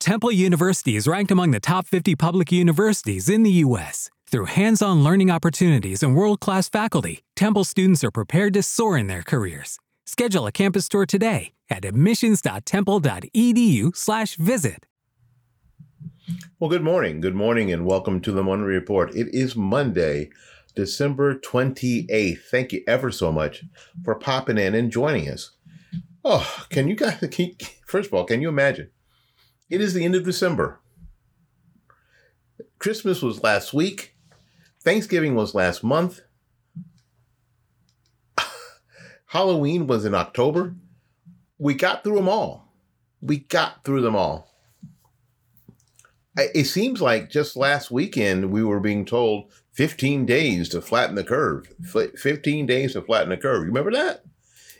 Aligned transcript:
Temple 0.00 0.32
University 0.32 0.96
is 0.96 1.06
ranked 1.06 1.30
among 1.30 1.50
the 1.50 1.60
top 1.60 1.86
50 1.86 2.16
public 2.16 2.50
universities 2.50 3.28
in 3.28 3.42
the 3.42 3.50
U.S. 3.66 4.08
Through 4.30 4.46
hands 4.46 4.80
on 4.80 5.04
learning 5.04 5.30
opportunities 5.30 6.02
and 6.02 6.16
world 6.16 6.40
class 6.40 6.70
faculty, 6.70 7.20
Temple 7.36 7.64
students 7.64 8.02
are 8.02 8.10
prepared 8.10 8.54
to 8.54 8.62
soar 8.62 8.96
in 8.96 9.08
their 9.08 9.22
careers. 9.22 9.78
Schedule 10.06 10.46
a 10.46 10.52
campus 10.52 10.88
tour 10.88 11.04
today 11.04 11.52
at 11.68 11.84
admissions.temple.edu/slash 11.84 14.36
visit. 14.36 14.86
Well, 16.58 16.70
good 16.70 16.82
morning. 16.82 17.20
Good 17.20 17.34
morning, 17.34 17.70
and 17.70 17.84
welcome 17.84 18.22
to 18.22 18.32
the 18.32 18.42
Monday 18.42 18.64
Report. 18.64 19.14
It 19.14 19.28
is 19.34 19.54
Monday, 19.54 20.30
December 20.74 21.34
28th. 21.34 22.38
Thank 22.50 22.72
you 22.72 22.82
ever 22.88 23.10
so 23.10 23.30
much 23.30 23.64
for 24.02 24.14
popping 24.14 24.56
in 24.56 24.74
and 24.74 24.90
joining 24.90 25.28
us. 25.28 25.50
Oh, 26.24 26.64
can 26.70 26.88
you 26.88 26.96
guys, 26.96 27.18
can, 27.30 27.50
first 27.86 28.06
of 28.06 28.14
all, 28.14 28.24
can 28.24 28.40
you 28.40 28.48
imagine? 28.48 28.88
It 29.70 29.80
is 29.80 29.94
the 29.94 30.04
end 30.04 30.16
of 30.16 30.24
December. 30.24 30.80
Christmas 32.80 33.22
was 33.22 33.44
last 33.44 33.72
week. 33.72 34.16
Thanksgiving 34.82 35.36
was 35.36 35.54
last 35.54 35.84
month. 35.84 36.22
Halloween 39.26 39.86
was 39.86 40.04
in 40.04 40.14
October. 40.14 40.74
We 41.56 41.74
got 41.74 42.02
through 42.02 42.16
them 42.16 42.28
all. 42.28 42.74
We 43.20 43.38
got 43.38 43.84
through 43.84 44.00
them 44.00 44.16
all. 44.16 44.50
It 46.36 46.64
seems 46.64 47.00
like 47.00 47.30
just 47.30 47.56
last 47.56 47.90
weekend 47.90 48.50
we 48.50 48.64
were 48.64 48.80
being 48.80 49.04
told 49.04 49.52
15 49.72 50.26
days 50.26 50.68
to 50.70 50.80
flatten 50.80 51.14
the 51.14 51.24
curve. 51.24 51.72
15 51.84 52.66
days 52.66 52.94
to 52.94 53.02
flatten 53.02 53.28
the 53.28 53.36
curve. 53.36 53.60
You 53.60 53.66
remember 53.66 53.92
that? 53.92 54.24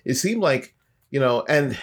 It 0.04 0.14
seemed 0.14 0.40
like, 0.42 0.74
you 1.10 1.20
know, 1.20 1.44
and 1.48 1.78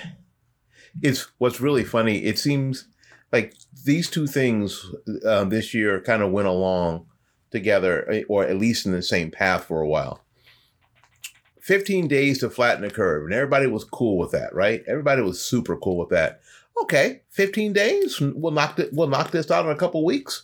it's 1.02 1.28
what's 1.38 1.62
really 1.62 1.84
funny. 1.84 2.24
It 2.24 2.40
seems 2.40 2.88
like 3.32 3.54
these 3.86 4.10
two 4.10 4.28
things 4.28 4.86
uh, 5.26 5.44
this 5.46 5.74
year 5.74 6.00
kind 6.02 6.22
of 6.22 6.32
went 6.32 6.48
along 6.48 7.06
together, 7.52 8.10
eh, 8.12 8.24
or 8.28 8.44
at 8.44 8.58
least 8.58 8.86
in 8.86 8.92
the 8.92 9.02
same 9.02 9.32
path 9.32 9.66
for 9.66 9.82
a 9.82 9.88
while. 9.88 10.24
15 11.62 12.08
days 12.08 12.40
to 12.40 12.50
flatten 12.50 12.82
the 12.82 12.90
curve, 12.90 13.26
and 13.26 13.34
everybody 13.34 13.68
was 13.68 13.84
cool 13.84 14.18
with 14.18 14.32
that, 14.32 14.54
right? 14.56 14.84
Everybody 14.88 15.22
was 15.22 15.42
super 15.42 15.76
cool 15.76 15.98
with 15.98 16.10
that. 16.10 16.40
Okay, 16.82 17.24
15 17.32 17.74
days, 17.74 18.22
we'll 18.22 18.54
knock 18.54 18.80
it, 18.80 18.90
we'll 18.94 19.08
knock 19.08 19.32
this 19.32 19.52
out 19.52 19.66
in 19.66 19.72
a 19.72 19.76
couple 19.76 20.06
weeks. 20.06 20.44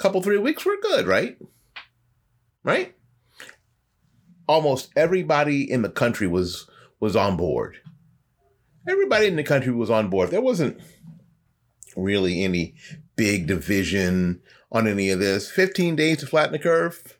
Couple 0.00 0.20
three 0.22 0.38
weeks, 0.38 0.66
we're 0.66 0.80
good, 0.80 1.06
right? 1.06 1.38
Right? 2.64 2.96
Almost 4.48 4.90
everybody 4.96 5.70
in 5.70 5.82
the 5.82 5.88
country 5.88 6.26
was 6.26 6.68
was 6.98 7.14
on 7.14 7.36
board. 7.36 7.78
Everybody 8.88 9.26
in 9.26 9.36
the 9.36 9.42
country 9.42 9.72
was 9.72 9.90
on 9.90 10.10
board. 10.10 10.30
There 10.30 10.40
wasn't 10.40 10.80
really 11.96 12.42
any 12.42 12.74
big 13.16 13.46
division 13.46 14.40
on 14.72 14.88
any 14.88 15.10
of 15.10 15.20
this. 15.20 15.50
15 15.50 15.96
days 15.96 16.18
to 16.18 16.26
flatten 16.26 16.52
the 16.52 16.58
curve. 16.58 17.18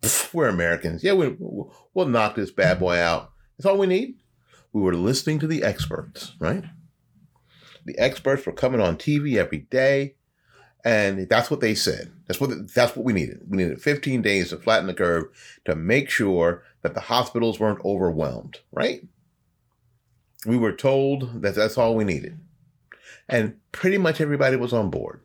Pfft, 0.00 0.34
we're 0.34 0.48
Americans. 0.48 1.04
Yeah, 1.04 1.14
we, 1.14 1.36
we'll 1.38 2.08
knock 2.08 2.34
this 2.34 2.50
bad 2.50 2.78
boy 2.78 2.98
out. 2.98 3.30
That's 3.56 3.66
all 3.66 3.78
we 3.78 3.86
need. 3.86 4.16
We 4.72 4.82
were 4.82 4.94
listening 4.94 5.38
to 5.40 5.46
the 5.46 5.62
experts, 5.62 6.32
right? 6.38 6.64
The 7.84 7.98
experts 7.98 8.44
were 8.44 8.52
coming 8.52 8.80
on 8.80 8.96
TV 8.96 9.36
every 9.36 9.58
day, 9.58 10.16
and 10.84 11.28
that's 11.28 11.50
what 11.50 11.60
they 11.60 11.74
said. 11.74 12.12
That's 12.26 12.40
what 12.40 12.74
that's 12.74 12.96
what 12.96 13.04
we 13.04 13.12
needed. 13.12 13.40
We 13.48 13.58
needed 13.58 13.80
15 13.80 14.22
days 14.22 14.48
to 14.48 14.56
flatten 14.56 14.86
the 14.86 14.94
curve 14.94 15.24
to 15.66 15.76
make 15.76 16.10
sure 16.10 16.64
that 16.82 16.94
the 16.94 17.00
hospitals 17.00 17.60
weren't 17.60 17.84
overwhelmed, 17.84 18.60
right? 18.72 19.06
We 20.46 20.56
were 20.56 20.72
told 20.72 21.42
that 21.42 21.54
that's 21.54 21.78
all 21.78 21.94
we 21.94 22.04
needed 22.04 22.38
and 23.28 23.56
pretty 23.72 23.98
much 23.98 24.20
everybody 24.20 24.56
was 24.56 24.72
on 24.72 24.90
board. 24.90 25.20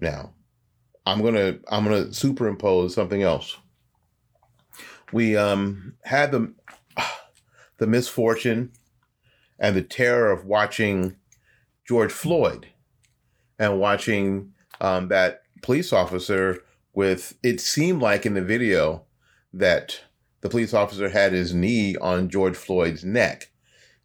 Now, 0.00 0.32
I'm 1.06 1.22
gonna 1.22 1.58
I'm 1.68 1.84
gonna 1.84 2.12
superimpose 2.12 2.94
something 2.94 3.22
else. 3.22 3.56
We 5.12 5.36
um, 5.36 5.94
had 6.04 6.32
the 6.32 6.52
the 7.78 7.86
misfortune 7.86 8.72
and 9.58 9.76
the 9.76 9.82
terror 9.82 10.30
of 10.30 10.44
watching 10.44 11.16
George 11.86 12.12
Floyd 12.12 12.68
and 13.58 13.78
watching 13.78 14.52
um, 14.80 15.08
that 15.08 15.42
police 15.62 15.92
officer 15.92 16.58
with 16.94 17.36
it 17.42 17.60
seemed 17.60 18.02
like 18.02 18.26
in 18.26 18.34
the 18.34 18.42
video 18.42 19.04
that 19.52 20.00
the 20.40 20.48
police 20.48 20.74
officer 20.74 21.08
had 21.08 21.32
his 21.32 21.54
knee 21.54 21.96
on 21.96 22.28
George 22.28 22.56
Floyd's 22.56 23.04
neck. 23.04 23.50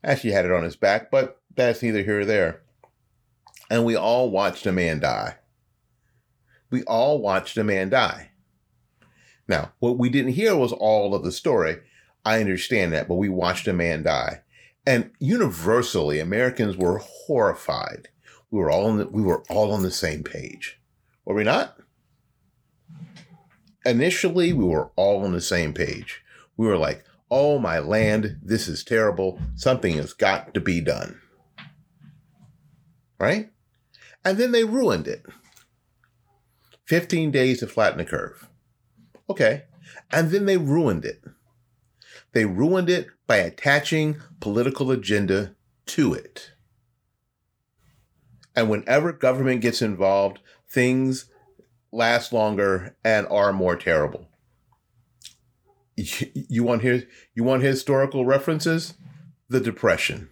Actually 0.03 0.31
had 0.31 0.46
it 0.46 0.51
on 0.51 0.63
his 0.63 0.75
back, 0.75 1.09
but 1.09 1.37
that's 1.57 1.84
neither 1.84 2.03
here 2.03 2.22
or 2.22 2.25
there. 2.25 2.62
And 3.69 3.84
we 3.84 3.95
all 3.95 4.29
watched 4.31 4.66
a 4.66 4.72
man 4.72 5.00
die. 5.00 5.35
We 6.69 6.84
all 6.84 7.19
watched 7.19 7.57
a 7.57 7.63
man 7.63 7.90
die. 7.90 8.31
Now, 9.47 9.72
what 9.79 9.97
we 9.97 10.09
didn't 10.09 10.34
hear 10.34 10.56
was 10.56 10.72
all 10.72 11.13
of 11.13 11.23
the 11.23 11.31
story. 11.31 11.78
I 12.25 12.40
understand 12.40 12.94
that, 12.94 13.07
but 13.07 13.16
we 13.16 13.29
watched 13.29 13.67
a 13.67 13.73
man 13.73 14.03
die. 14.03 14.41
And 14.85 15.12
universally, 15.19 16.19
Americans 16.19 16.78
were 16.78 17.00
horrified. 17.00 18.09
We 18.51 18.59
were 18.59 18.72
all 18.72 18.85
on 18.85 18.97
the, 18.97 19.07
we 19.07 19.22
were 19.22 19.44
all 19.50 19.72
on 19.72 19.84
the 19.84 19.91
same 19.91 20.23
page. 20.23 20.79
Were 21.25 21.35
we 21.35 21.44
not? 21.44 21.78
Initially, 23.85 24.53
we 24.53 24.66
were 24.66 24.91
all 24.96 25.23
on 25.23 25.34
the 25.34 25.41
same 25.41 25.73
page. 25.73 26.22
We 26.56 26.67
were 26.67 26.78
like, 26.78 27.03
"Oh 27.29 27.59
my 27.59 27.79
land, 27.79 28.40
this 28.41 28.67
is 28.67 28.84
terrible. 28.84 29.40
Something 29.56 29.96
has 29.96 30.13
got 30.13 30.53
to 30.53 30.62
be 30.62 30.81
done." 30.81 31.19
Right? 33.19 33.51
And 34.23 34.38
then 34.38 34.51
they 34.51 34.63
ruined 34.63 35.07
it. 35.07 35.25
15 36.85 37.31
days 37.31 37.59
to 37.59 37.67
flatten 37.67 37.97
the 37.97 38.05
curve. 38.05 38.47
Okay. 39.29 39.63
And 40.11 40.31
then 40.31 40.45
they 40.45 40.57
ruined 40.57 41.05
it. 41.05 41.22
They 42.33 42.45
ruined 42.45 42.89
it 42.89 43.07
by 43.25 43.38
attaching 43.38 44.17
political 44.39 44.91
agenda 44.91 45.55
to 45.88 46.13
it. 46.13 46.51
And 48.55 48.69
whenever 48.69 49.11
government 49.11 49.61
gets 49.61 49.81
involved, 49.81 50.39
things 50.69 51.29
last 51.91 52.34
longer 52.34 52.95
and 53.03 53.28
are 53.28 53.53
more 53.53 53.75
terrible. 53.75 54.28
You, 55.95 56.28
you 56.34 56.63
want 56.63 56.84
his, 56.84 57.05
you 57.34 57.44
want 57.44 57.63
historical 57.63 58.25
references? 58.25 58.94
The 59.49 59.59
Depression 59.59 60.29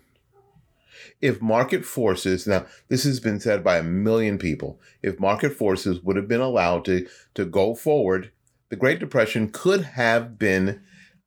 if 1.22 1.42
market 1.42 1.86
forces 1.86 2.48
now 2.48 2.66
this 2.90 3.04
has 3.04 3.20
been 3.20 3.40
said 3.40 3.64
by 3.64 3.78
a 3.78 3.84
million 3.84 4.38
people 4.38 4.80
if 5.02 5.20
market 5.20 5.54
forces 5.54 6.02
would 6.02 6.16
have 6.16 6.28
been 6.28 6.42
allowed 6.42 6.84
to 6.86 7.08
to 7.34 7.46
go 7.46 7.76
forward 7.76 8.32
the 8.70 8.76
great 8.76 9.00
depression 9.00 9.50
could 9.50 9.82
have 9.82 10.38
been 10.40 10.82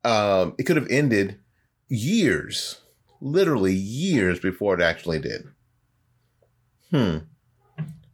um, 0.04 0.54
it 0.58 0.64
could 0.64 0.76
have 0.76 0.90
ended 0.90 1.38
years 1.88 2.80
literally 3.20 3.74
years 3.74 4.38
before 4.38 4.74
it 4.74 4.82
actually 4.82 5.18
did. 5.18 5.48
Hmm. 6.90 7.18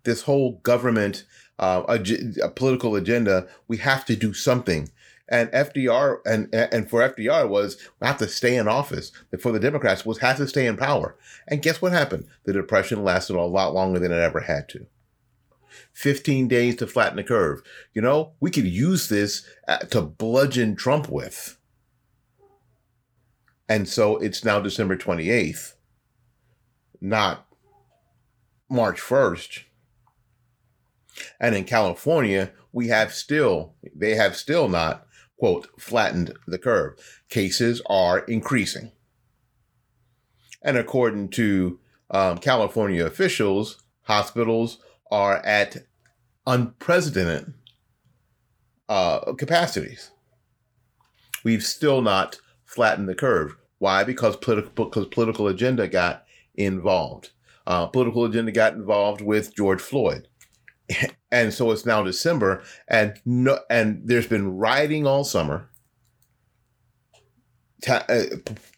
This 0.05 0.23
whole 0.23 0.61
government 0.63 1.25
uh, 1.59 1.85
a, 1.89 2.01
a 2.43 2.49
political 2.49 2.97
agenda 2.97 3.47
we 3.69 3.77
have 3.77 4.05
to 4.05 4.17
do 4.17 4.35
something 4.35 4.89
and 5.29 5.51
FDR 5.51 6.19
and 6.27 6.55
and 6.55 6.89
for 6.89 7.01
FDR 7.01 7.49
was 7.49 7.79
have 8.03 8.19
to 8.19 8.29
stay 8.29 8.57
in 8.57 8.69
office. 8.69 9.13
For 9.41 9.53
the 9.53 9.61
Democrats 9.61 10.05
was 10.05 10.19
have 10.19 10.37
to 10.37 10.49
stay 10.49 10.67
in 10.67 10.77
power. 10.77 11.17
And 11.49 11.63
guess 11.63 11.81
what 11.81 11.93
happened? 11.93 12.27
The 12.45 12.53
depression 12.53 13.03
lasted 13.03 13.37
a 13.37 13.43
lot 13.43 13.75
longer 13.75 13.99
than 13.99 14.13
it 14.13 14.19
ever 14.19 14.41
had 14.41 14.69
to. 14.71 14.87
15 15.93 16.49
days 16.49 16.77
to 16.77 16.87
flatten 16.87 17.17
the 17.17 17.25
curve. 17.25 17.63
You 17.95 18.03
know, 18.03 18.33
we 18.41 18.51
could 18.51 18.67
use 18.67 19.09
this 19.09 19.47
uh, 19.67 19.79
to 19.79 20.03
bludgeon 20.03 20.77
Trump 20.77 21.09
with. 21.09 21.59
And 23.69 23.89
so 23.89 24.19
it's 24.19 24.45
now 24.45 24.61
December 24.61 24.97
28th, 24.97 25.75
not 27.01 27.47
March 28.69 29.01
1st. 29.01 29.63
And 31.41 31.55
in 31.55 31.65
California, 31.65 32.53
we 32.73 32.89
have 32.89 33.15
still, 33.15 33.75
they 33.95 34.17
have 34.17 34.37
still 34.37 34.69
not 34.69 35.07
quote, 35.39 35.69
flattened 35.79 36.35
the 36.47 36.59
curve. 36.59 36.95
Cases 37.29 37.83
are 37.87 38.21
increasing. 38.21 38.93
And 40.63 40.77
according 40.77 41.29
to 41.31 41.79
um, 42.11 42.39
California 42.39 43.05
officials, 43.05 43.83
hospitals 44.03 44.79
are 45.11 45.37
at 45.45 45.85
unprecedented 46.47 47.55
uh, 48.89 49.33
capacities. 49.35 50.11
We've 51.43 51.63
still 51.63 52.01
not 52.01 52.39
flattened 52.65 53.09
the 53.09 53.15
curve. 53.15 53.57
Why? 53.79 54.05
Because 54.05 54.37
political 54.37 54.87
because 54.87 55.07
political 55.07 55.49
agenda 55.49 55.89
got 55.89 56.25
involved. 56.55 57.31
Uh, 57.67 57.87
political 57.87 58.25
agenda 58.25 58.53
got 58.53 58.75
involved 58.75 59.21
with 59.21 59.55
George 59.55 59.81
Floyd, 59.81 60.29
and 61.31 61.53
so 61.53 61.71
it's 61.71 61.87
now 61.87 62.03
December, 62.03 62.63
and 62.89 63.15
no, 63.25 63.59
and 63.71 64.03
there's 64.05 64.27
been 64.27 64.57
rioting 64.57 65.07
all 65.07 65.25
summer. 65.25 65.69
Ta- 67.83 68.07
uh, 68.09 68.25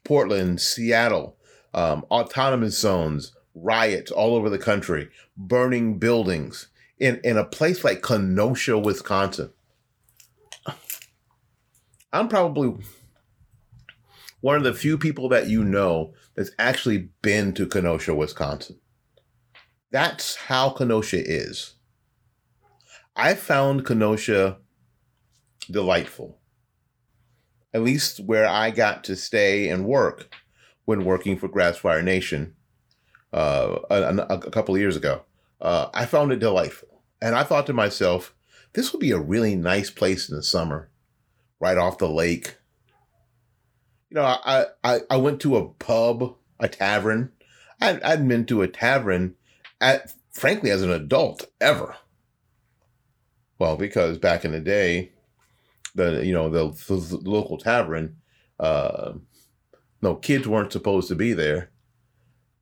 Portland, 0.05 0.61
Seattle, 0.61 1.37
um, 1.75 2.05
autonomous 2.11 2.79
zones, 2.79 3.35
riots 3.55 4.11
all 4.11 4.35
over 4.35 4.51
the 4.51 4.59
country, 4.59 5.09
burning 5.37 5.99
buildings 5.99 6.69
in 6.99 7.21
in 7.25 7.37
a 7.37 7.45
place 7.45 7.85
like 7.85 8.03
Kenosha, 8.03 8.79
Wisconsin. 8.79 9.51
I'm 12.13 12.29
probably 12.29 12.75
one 14.41 14.57
of 14.57 14.65
the 14.65 14.75
few 14.75 14.97
people 14.97 15.29
that 15.31 15.49
you 15.49 15.65
know 15.65 16.15
that's 16.35 16.51
actually 16.59 17.11
been 17.23 17.53
to 17.55 17.67
Kenosha, 17.67 18.15
Wisconsin. 18.15 18.79
That's 19.91 20.37
how 20.37 20.71
Kenosha 20.71 21.23
is. 21.25 21.76
I 23.17 23.35
found 23.35 23.87
Kenosha 23.87 24.59
delightful, 25.71 26.39
at 27.73 27.83
least 27.83 28.21
where 28.21 28.47
I 28.47 28.71
got 28.71 29.05
to 29.05 29.17
stay 29.17 29.71
and 29.71 29.87
work 29.87 30.35
when 30.85 31.05
working 31.05 31.39
for 31.39 31.49
Grassfire 31.49 32.03
Nation 32.03 32.55
uh, 33.33 33.79
a, 33.91 34.17
a, 34.31 34.51
couple 34.51 34.75
of 34.75 34.81
years 34.81 34.97
ago. 34.97 35.23
Uh, 35.61 35.89
I 35.95 36.05
found 36.05 36.31
it 36.31 36.39
delightful. 36.39 37.03
And 37.23 37.35
I 37.35 37.43
thought 37.43 37.67
to 37.67 37.73
myself, 37.73 38.35
this 38.75 38.93
would 38.93 39.01
be 39.01 39.11
a 39.13 39.19
really 39.19 39.57
nice 39.57 39.91
place 39.91 40.29
in 40.29 40.37
the 40.37 40.43
summer, 40.43 40.91
right 41.59 41.79
off 41.79 41.99
the 41.99 42.09
lake. 42.09 42.57
You 44.11 44.17
know, 44.17 44.25
I, 44.25 44.67
I, 44.85 45.01
I 45.09 45.17
went 45.17 45.41
to 45.41 45.57
a 45.57 45.69
pub, 45.69 46.37
a 46.61 46.69
tavern. 46.69 47.33
I, 47.81 47.99
I'd 48.05 48.29
been 48.29 48.45
to 48.47 48.61
a 48.61 48.69
tavern 48.69 49.35
at, 49.81 50.13
frankly, 50.31 50.71
as 50.71 50.83
an 50.83 50.91
adult 50.91 51.47
ever. 51.61 51.97
Well, 53.59 53.77
because 53.77 54.19
back 54.19 54.45
in 54.45 54.53
the 54.53 54.61
day, 54.61 55.13
the 55.95 56.25
you 56.25 56.33
know 56.33 56.49
the, 56.51 56.69
the 56.89 57.19
local 57.29 57.59
tavern, 57.59 58.17
uh, 58.61 59.13
no 60.03 60.15
kids 60.15 60.47
weren't 60.47 60.73
supposed 60.73 61.09
to 61.09 61.15
be 61.15 61.33
there. 61.33 61.71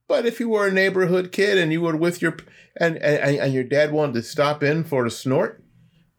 But 0.06 0.26
if 0.26 0.38
you 0.38 0.48
were 0.48 0.68
a 0.68 0.72
neighborhood 0.72 1.32
kid 1.32 1.58
and 1.58 1.72
you 1.72 1.80
were 1.80 1.96
with 1.96 2.22
your 2.22 2.36
and 2.76 2.96
and, 2.98 3.36
and 3.36 3.52
your 3.52 3.64
dad 3.64 3.92
wanted 3.92 4.14
to 4.14 4.22
stop 4.22 4.62
in 4.62 4.84
for 4.84 5.04
a 5.04 5.10
snort, 5.10 5.62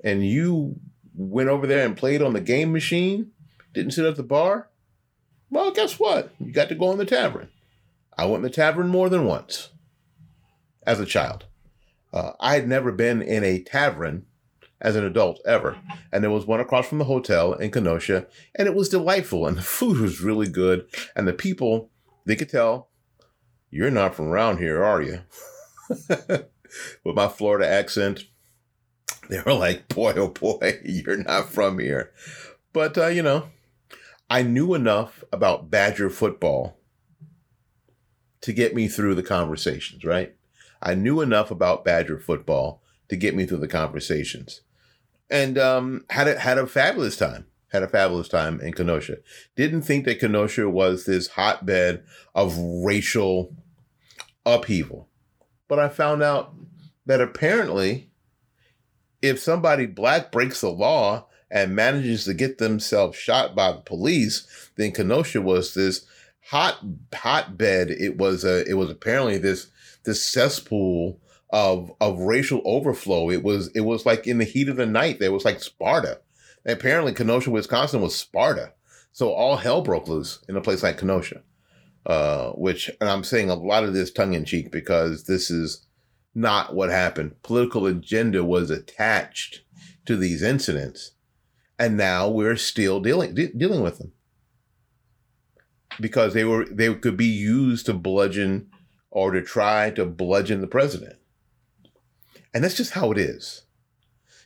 and 0.03 0.25
you 0.25 0.75
went 1.13 1.49
over 1.49 1.65
there 1.65 1.85
and 1.85 1.95
played 1.95 2.21
on 2.21 2.33
the 2.33 2.41
game 2.41 2.73
machine, 2.73 3.31
didn't 3.73 3.91
sit 3.91 4.05
at 4.05 4.17
the 4.17 4.23
bar, 4.23 4.69
well, 5.49 5.71
guess 5.71 5.99
what? 5.99 6.33
You 6.39 6.51
got 6.51 6.69
to 6.69 6.75
go 6.75 6.91
in 6.91 6.97
the 6.97 7.05
tavern. 7.05 7.49
I 8.17 8.25
went 8.25 8.37
in 8.37 8.43
the 8.43 8.49
tavern 8.49 8.87
more 8.87 9.09
than 9.09 9.25
once 9.25 9.69
as 10.85 10.99
a 10.99 11.05
child. 11.05 11.45
Uh, 12.11 12.33
I 12.39 12.55
had 12.55 12.67
never 12.67 12.91
been 12.91 13.21
in 13.21 13.43
a 13.43 13.61
tavern 13.61 14.25
as 14.81 14.95
an 14.95 15.03
adult 15.03 15.39
ever. 15.45 15.77
And 16.11 16.23
there 16.23 16.31
was 16.31 16.45
one 16.45 16.59
across 16.59 16.87
from 16.87 16.97
the 16.97 17.05
hotel 17.05 17.53
in 17.53 17.71
Kenosha, 17.71 18.27
and 18.55 18.67
it 18.67 18.75
was 18.75 18.89
delightful. 18.89 19.47
And 19.47 19.57
the 19.57 19.61
food 19.63 19.99
was 19.99 20.21
really 20.21 20.47
good. 20.47 20.87
And 21.15 21.27
the 21.27 21.33
people, 21.33 21.89
they 22.25 22.35
could 22.35 22.49
tell, 22.49 22.89
you're 23.69 23.91
not 23.91 24.15
from 24.15 24.27
around 24.27 24.57
here, 24.59 24.83
are 24.83 25.01
you? 25.01 25.21
With 27.03 27.15
my 27.15 27.27
Florida 27.27 27.67
accent, 27.67 28.25
they 29.29 29.41
were 29.41 29.53
like, 29.53 29.87
boy, 29.87 30.13
oh 30.15 30.29
boy, 30.29 30.79
you're 30.85 31.17
not 31.17 31.49
from 31.49 31.79
here. 31.79 32.11
But, 32.73 32.97
uh, 32.97 33.07
you 33.07 33.21
know, 33.21 33.49
I 34.29 34.41
knew 34.41 34.73
enough 34.73 35.23
about 35.31 35.69
Badger 35.69 36.09
football 36.09 36.77
to 38.41 38.53
get 38.53 38.75
me 38.75 38.87
through 38.87 39.15
the 39.15 39.23
conversations, 39.23 40.03
right? 40.03 40.35
I 40.81 40.93
knew 40.93 41.21
enough 41.21 41.51
about 41.51 41.85
Badger 41.85 42.19
football 42.19 42.81
to 43.09 43.15
get 43.15 43.35
me 43.35 43.45
through 43.45 43.59
the 43.59 43.67
conversations 43.67 44.61
and 45.29 45.57
um, 45.57 46.05
had 46.09 46.27
a, 46.27 46.39
had 46.39 46.57
a 46.57 46.67
fabulous 46.67 47.17
time. 47.17 47.47
Had 47.71 47.83
a 47.83 47.87
fabulous 47.87 48.29
time 48.29 48.61
in 48.61 48.73
Kenosha. 48.73 49.17
Didn't 49.55 49.81
think 49.81 50.05
that 50.05 50.19
Kenosha 50.19 50.69
was 50.69 51.05
this 51.05 51.27
hotbed 51.27 52.03
of 52.33 52.57
racial 52.57 53.53
upheaval, 54.45 55.09
but 55.67 55.79
I 55.79 55.89
found 55.89 56.23
out 56.23 56.53
that 57.05 57.19
apparently, 57.19 58.09
if 59.21 59.39
somebody 59.39 59.87
black 59.87 60.31
breaks 60.31 60.61
the 60.61 60.69
law 60.69 61.27
and 61.51 61.75
manages 61.75 62.23
to 62.25 62.33
get 62.33 62.59
themselves 62.59 63.17
shot 63.17 63.55
by 63.55 63.73
the 63.73 63.79
police, 63.79 64.47
then 64.77 64.91
Kenosha 64.91 65.41
was 65.41 65.73
this 65.73 66.05
hot 66.45 66.77
hotbed. 67.13 67.89
It 67.89 68.17
was 68.17 68.45
a 68.45 68.63
it 68.69 68.75
was 68.75 68.89
apparently 68.89 69.37
this 69.37 69.67
this 70.05 70.23
cesspool 70.23 71.19
of 71.49 71.91
of 72.01 72.19
racial 72.19 72.61
overflow. 72.65 73.29
It 73.29 73.43
was 73.43 73.67
it 73.75 73.81
was 73.81 74.05
like 74.05 74.27
in 74.27 74.37
the 74.37 74.45
heat 74.45 74.69
of 74.69 74.77
the 74.77 74.85
night. 74.85 75.19
There 75.19 75.31
was 75.31 75.45
like 75.45 75.61
Sparta. 75.61 76.21
And 76.65 76.73
apparently, 76.73 77.13
Kenosha, 77.13 77.51
Wisconsin, 77.51 78.01
was 78.01 78.15
Sparta. 78.15 78.73
So 79.11 79.31
all 79.31 79.57
hell 79.57 79.81
broke 79.81 80.07
loose 80.07 80.39
in 80.49 80.55
a 80.55 80.61
place 80.61 80.83
like 80.83 80.97
Kenosha. 80.97 81.43
Uh, 82.05 82.51
which, 82.51 82.89
and 83.01 83.09
I'm 83.09 83.23
saying 83.23 83.49
a 83.49 83.55
lot 83.55 83.83
of 83.83 83.93
this 83.93 84.11
tongue 84.11 84.33
in 84.33 84.45
cheek 84.45 84.71
because 84.71 85.23
this 85.23 85.49
is 85.49 85.87
not 86.35 86.75
what 86.75 86.89
happened. 86.89 87.41
Political 87.41 87.87
agenda 87.87 88.43
was 88.43 88.69
attached 88.69 89.61
to 90.05 90.15
these 90.15 90.43
incidents, 90.43 91.13
and 91.79 91.97
now 91.97 92.29
we're 92.29 92.57
still 92.57 92.99
dealing 92.99 93.33
de- 93.33 93.53
dealing 93.53 93.81
with 93.81 93.97
them 93.97 94.11
because 95.99 96.33
they 96.33 96.43
were 96.43 96.65
they 96.65 96.93
could 96.93 97.17
be 97.17 97.25
used 97.25 97.85
to 97.85 97.93
bludgeon 97.93 98.69
or 99.09 99.31
to 99.31 99.41
try 99.41 99.89
to 99.91 100.05
bludgeon 100.05 100.61
the 100.61 100.67
president 100.67 101.15
and 102.55 102.63
that's 102.63 102.77
just 102.77 102.93
how 102.93 103.11
it 103.11 103.17
is. 103.17 103.63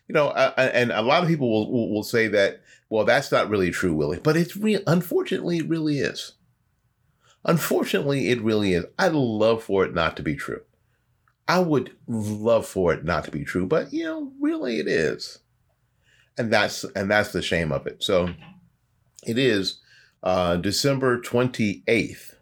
You 0.08 0.14
know, 0.14 0.30
uh, 0.30 0.54
and 0.58 0.92
a 0.92 1.04
lot 1.04 1.22
of 1.22 1.30
people 1.30 1.50
will, 1.50 1.72
will, 1.72 1.94
will 1.94 2.04
say 2.04 2.28
that, 2.30 2.62
well, 2.90 3.06
that's 3.06 3.32
not 3.32 3.50
really 3.50 3.70
true, 3.70 3.94
Willie, 3.94 4.20
but 4.20 4.36
it's 4.36 4.58
real. 4.58 4.82
Unfortunately, 4.88 5.60
it 5.60 5.70
really 5.70 6.00
is. 6.00 6.34
Unfortunately, 7.46 8.30
it 8.30 8.42
really 8.42 8.74
is. 8.74 8.86
I'd 8.98 9.14
love 9.14 9.64
for 9.64 9.86
it 9.86 9.94
not 9.94 10.18
to 10.18 10.24
be 10.24 10.36
true. 10.36 10.62
I 11.48 11.60
would 11.60 11.96
love 12.08 12.66
for 12.66 12.94
it 12.94 13.06
not 13.06 13.26
to 13.26 13.32
be 13.32 13.46
true, 13.46 13.68
but 13.68 13.94
you 13.94 14.04
know, 14.06 14.32
really, 14.42 14.80
it 14.80 14.88
is, 14.88 15.40
and 16.38 16.52
that's 16.52 16.84
and 16.96 17.10
that's 17.10 17.32
the 17.32 17.42
shame 17.42 17.72
of 17.72 17.88
it. 17.88 18.04
So, 18.04 18.34
it 19.26 19.38
is 19.38 19.80
uh, 20.22 20.58
December 20.58 21.22
twenty 21.22 21.84
eighth, 21.88 22.36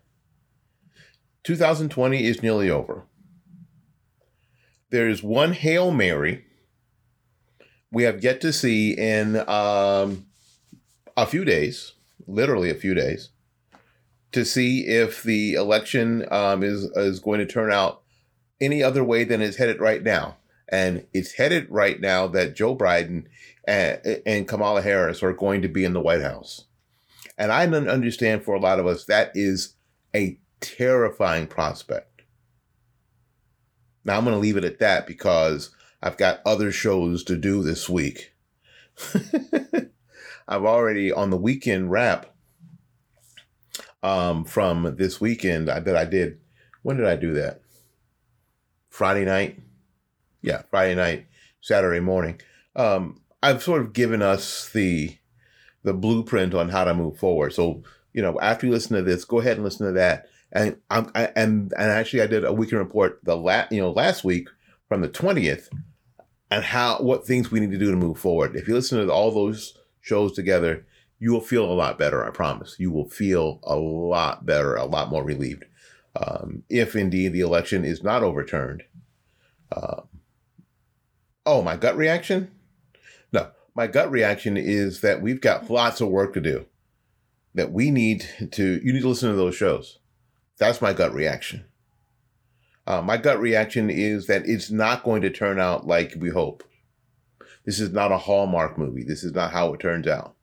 two 1.44 1.56
thousand 1.56 1.90
twenty 1.90 2.26
is 2.26 2.42
nearly 2.42 2.70
over 2.70 3.06
there's 4.90 5.24
one 5.24 5.54
Hail 5.54 5.92
Mary 5.92 6.46
we 7.92 8.04
have 8.04 8.24
yet 8.24 8.42
to 8.42 8.52
see 8.52 8.92
in 8.92 9.38
um, 9.50 10.26
a 11.16 11.26
few 11.26 11.46
days, 11.46 11.94
literally 12.28 12.70
a 12.70 12.76
few 12.76 12.94
days, 12.94 13.30
to 14.34 14.44
see 14.44 14.86
if 14.88 15.24
the 15.24 15.54
election 15.54 16.26
um, 16.32 16.64
is, 16.64 16.84
is 16.96 17.20
going 17.20 17.40
to 17.40 17.46
turn 17.46 17.72
out 17.72 18.02
any 18.60 18.84
other 18.84 19.04
way 19.04 19.24
than 19.24 19.42
it's 19.42 19.58
headed 19.58 19.80
right 19.80 20.04
now. 20.04 20.38
And 20.70 21.06
it's 21.14 21.34
headed 21.34 21.68
right 21.70 22.00
now 22.02 22.28
that 22.28 22.56
Joe 22.56 22.76
Biden 22.76 23.26
and, 23.66 24.22
and 24.26 24.48
Kamala 24.48 24.82
Harris 24.82 25.24
are 25.24 25.34
going 25.34 25.62
to 25.62 25.70
be 25.70 25.86
in 25.86 25.94
the 25.94 26.02
White 26.02 26.22
House. 26.22 26.66
And 27.38 27.52
I 27.52 27.66
understand 27.66 28.44
for 28.44 28.56
a 28.56 28.60
lot 28.60 28.80
of 28.80 28.88
us 28.88 29.06
that 29.06 29.32
is 29.34 29.76
a 30.14 30.38
terrifying 30.60 31.48
prospect. 31.48 32.17
Now 34.08 34.18
I'm 34.18 34.24
going 34.24 34.34
to 34.34 34.40
leave 34.40 34.56
it 34.56 34.64
at 34.64 34.80
that 34.80 35.06
because 35.06 35.70
I've 36.02 36.16
got 36.16 36.40
other 36.46 36.72
shows 36.72 37.26
to 37.26 37.36
do 37.36 37.62
this 37.62 37.90
week. 37.90 38.34
I've 40.48 40.64
already 40.64 41.12
on 41.12 41.30
the 41.30 41.38
weekend 41.38 41.92
wrap 41.92 42.34
um, 44.02 44.46
from 44.46 44.96
this 44.96 45.20
weekend. 45.20 45.70
I 45.70 45.82
bet 45.82 45.98
I 45.98 46.06
did. 46.06 46.40
When 46.84 46.96
did 46.96 47.06
I 47.06 47.18
do 47.18 47.34
that? 47.34 47.60
Friday 48.90 49.26
night. 49.26 49.60
Yeah, 50.42 50.62
Friday 50.70 50.96
night, 50.96 51.28
Saturday 51.60 52.00
morning. 52.00 52.40
Um, 52.78 53.20
I've 53.44 53.62
sort 53.62 53.82
of 53.82 53.92
given 53.92 54.22
us 54.22 54.70
the 54.70 55.18
the 55.84 55.94
blueprint 55.94 56.54
on 56.54 56.70
how 56.70 56.86
to 56.86 56.94
move 56.94 57.18
forward. 57.18 57.54
So 57.54 57.84
you 58.14 58.22
know, 58.22 58.40
after 58.40 58.66
you 58.66 58.72
listen 58.72 58.96
to 58.96 59.02
this, 59.02 59.26
go 59.26 59.40
ahead 59.40 59.58
and 59.58 59.66
listen 59.66 59.86
to 59.86 59.94
that 59.94 60.28
and 60.52 60.78
I'm 60.90 61.12
I, 61.16 61.30
and 61.36 61.74
and 61.78 61.92
actually 61.92 62.22
I 62.22 62.28
did 62.28 62.46
a 62.46 62.54
weekend 62.54 62.80
report 62.80 63.20
the 63.24 63.36
last 63.36 63.72
you 63.72 63.82
know 63.82 63.92
last 63.92 64.24
week 64.24 64.50
from 64.88 65.02
the 65.02 65.08
twentieth, 65.08 65.70
and 66.50 66.64
how 66.64 67.00
what 67.00 67.26
things 67.26 67.52
we 67.52 67.60
need 67.60 67.72
to 67.72 67.78
do 67.78 67.92
to 67.92 67.98
move 67.98 68.20
forward. 68.20 68.56
If 68.56 68.68
you 68.68 68.74
listen 68.74 69.06
to 69.06 69.14
all 69.14 69.32
those 69.32 69.78
shows 70.02 70.34
together, 70.34 70.86
you 71.20 71.32
will 71.32 71.42
feel 71.42 71.66
a 71.66 71.74
lot 71.74 71.98
better. 72.00 72.26
I 72.26 72.30
promise. 72.30 72.76
You 72.80 72.92
will 72.92 73.10
feel 73.10 73.60
a 73.64 73.76
lot 73.76 74.46
better, 74.46 74.76
a 74.76 74.86
lot 74.86 75.10
more 75.10 75.24
relieved. 75.24 75.66
Um, 76.16 76.64
if 76.70 76.96
indeed 76.96 77.34
the 77.34 77.42
election 77.42 77.86
is 77.86 78.04
not 78.04 78.24
overturned, 78.24 78.84
Uh, 79.72 80.02
oh, 81.46 81.62
my 81.62 81.76
gut 81.76 81.98
reaction? 81.98 82.52
No, 83.34 83.52
my 83.76 83.88
gut 83.88 84.10
reaction 84.10 84.58
is 84.58 85.02
that 85.02 85.22
we've 85.22 85.42
got 85.42 85.70
lots 85.70 86.02
of 86.02 86.10
work 86.10 86.34
to 86.34 86.42
do. 86.42 86.66
That 87.54 87.72
we 87.72 87.92
need 87.92 88.26
to, 88.52 88.80
you 88.84 88.94
need 88.94 89.02
to 89.02 89.10
listen 89.10 89.30
to 89.30 89.36
those 89.36 89.56
shows. 89.56 90.00
That's 90.58 90.82
my 90.82 90.94
gut 90.94 91.14
reaction. 91.14 91.66
Uh, 92.86 93.02
my 93.02 93.18
gut 93.18 93.40
reaction 93.40 93.90
is 93.90 94.28
that 94.28 94.48
it's 94.48 94.72
not 94.72 95.04
going 95.04 95.22
to 95.22 95.30
turn 95.30 95.60
out 95.60 95.86
like 95.86 96.16
we 96.18 96.30
hope. 96.30 96.64
This 97.66 97.82
is 97.82 97.92
not 97.92 98.14
a 98.14 98.18
Hallmark 98.18 98.78
movie. 98.78 99.04
This 99.04 99.26
is 99.26 99.34
not 99.34 99.52
how 99.52 99.74
it 99.74 99.82
turns 99.82 100.08
out. 100.08 100.36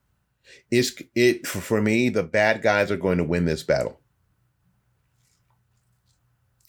It's 0.71 0.92
it 1.14 1.47
for 1.47 1.80
me. 1.80 2.11
The 2.11 2.23
bad 2.23 2.61
guys 2.61 2.90
are 2.90 2.99
going 2.99 3.16
to 3.16 3.25
win 3.25 3.47
this 3.47 3.62
battle, 3.62 3.99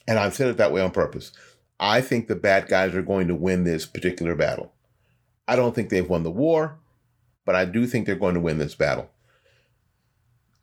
and 0.07 0.17
I've 0.17 0.33
said 0.33 0.47
it 0.47 0.57
that 0.57 0.71
way 0.71 0.81
on 0.81 0.91
purpose. 0.91 1.33
I 1.77 1.99
think 1.99 2.27
the 2.27 2.37
bad 2.37 2.69
guys 2.69 2.95
are 2.95 3.01
going 3.01 3.27
to 3.27 3.35
win 3.35 3.65
this 3.65 3.85
particular 3.85 4.33
battle. 4.33 4.71
I 5.45 5.57
don't 5.57 5.75
think 5.75 5.89
they've 5.89 6.09
won 6.09 6.23
the 6.23 6.31
war, 6.31 6.79
but 7.45 7.53
I 7.53 7.65
do 7.65 7.85
think 7.85 8.05
they're 8.05 8.15
going 8.15 8.35
to 8.35 8.39
win 8.39 8.57
this 8.57 8.75
battle. 8.75 9.09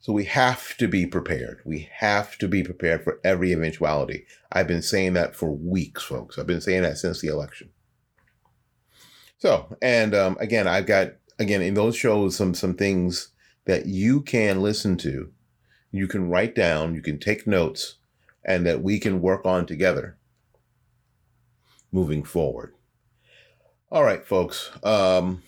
So 0.03 0.11
we 0.11 0.25
have 0.25 0.75
to 0.79 0.89
be 0.89 1.05
prepared. 1.05 1.61
We 1.63 1.87
have 1.93 2.37
to 2.39 2.49
be 2.49 2.61
prepared 2.61 3.05
for 3.05 3.21
every 3.23 3.53
eventuality. 3.53 4.25
I've 4.51 4.67
been 4.67 4.81
saying 4.81 5.13
that 5.13 5.33
for 5.33 5.49
weeks, 5.49 6.03
folks. 6.03 6.37
I've 6.37 6.45
been 6.45 6.59
saying 6.59 6.81
that 6.81 6.97
since 6.97 7.21
the 7.21 7.29
election. 7.29 7.69
So, 9.37 9.77
and 9.81 10.13
um, 10.13 10.35
again, 10.41 10.67
I've 10.67 10.87
got 10.87 11.13
again 11.39 11.61
in 11.61 11.75
those 11.75 11.95
shows 11.95 12.35
some 12.35 12.53
some 12.53 12.75
things 12.75 13.29
that 13.63 13.85
you 13.85 14.19
can 14.19 14.61
listen 14.61 14.97
to, 14.97 15.31
you 15.89 16.09
can 16.09 16.27
write 16.29 16.53
down, 16.53 16.95
you 16.95 17.01
can 17.01 17.17
take 17.17 17.47
notes, 17.47 17.95
and 18.43 18.65
that 18.65 18.83
we 18.83 18.99
can 18.99 19.21
work 19.21 19.45
on 19.45 19.65
together 19.65 20.17
moving 21.93 22.25
forward. 22.25 22.73
All 23.89 24.03
right, 24.03 24.25
folks. 24.25 24.69
Um, 24.83 25.43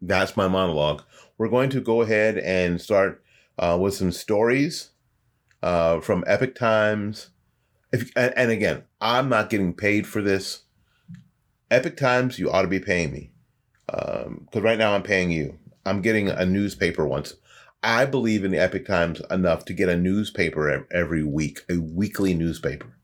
that's 0.00 0.36
my 0.36 0.46
monologue. 0.46 1.02
We're 1.38 1.48
going 1.48 1.70
to 1.70 1.80
go 1.80 2.02
ahead 2.02 2.38
and 2.38 2.80
start 2.80 3.24
uh, 3.60 3.78
with 3.80 3.94
some 3.94 4.10
stories 4.10 4.90
uh, 5.62 6.00
from 6.00 6.24
Epoch 6.26 6.54
Times. 6.56 7.30
If, 7.92 8.10
and, 8.16 8.32
and 8.36 8.50
again, 8.50 8.84
I'm 9.00 9.28
not 9.28 9.50
getting 9.50 9.74
paid 9.74 10.06
for 10.06 10.22
this. 10.22 10.62
Epoch 11.70 11.96
Times, 11.96 12.38
you 12.38 12.50
ought 12.50 12.62
to 12.62 12.68
be 12.68 12.80
paying 12.80 13.12
me. 13.12 13.32
Because 13.86 14.26
um, 14.56 14.62
right 14.62 14.78
now 14.78 14.94
I'm 14.94 15.02
paying 15.02 15.30
you. 15.30 15.58
I'm 15.84 16.00
getting 16.00 16.28
a 16.28 16.46
newspaper 16.46 17.06
once. 17.06 17.34
I 17.82 18.04
believe 18.04 18.44
in 18.44 18.50
the 18.50 18.58
Epoch 18.58 18.86
Times 18.86 19.20
enough 19.30 19.64
to 19.66 19.72
get 19.72 19.88
a 19.88 19.96
newspaper 19.96 20.86
every 20.92 21.24
week, 21.24 21.60
a 21.68 21.78
weekly 21.78 22.34
newspaper. 22.34 22.96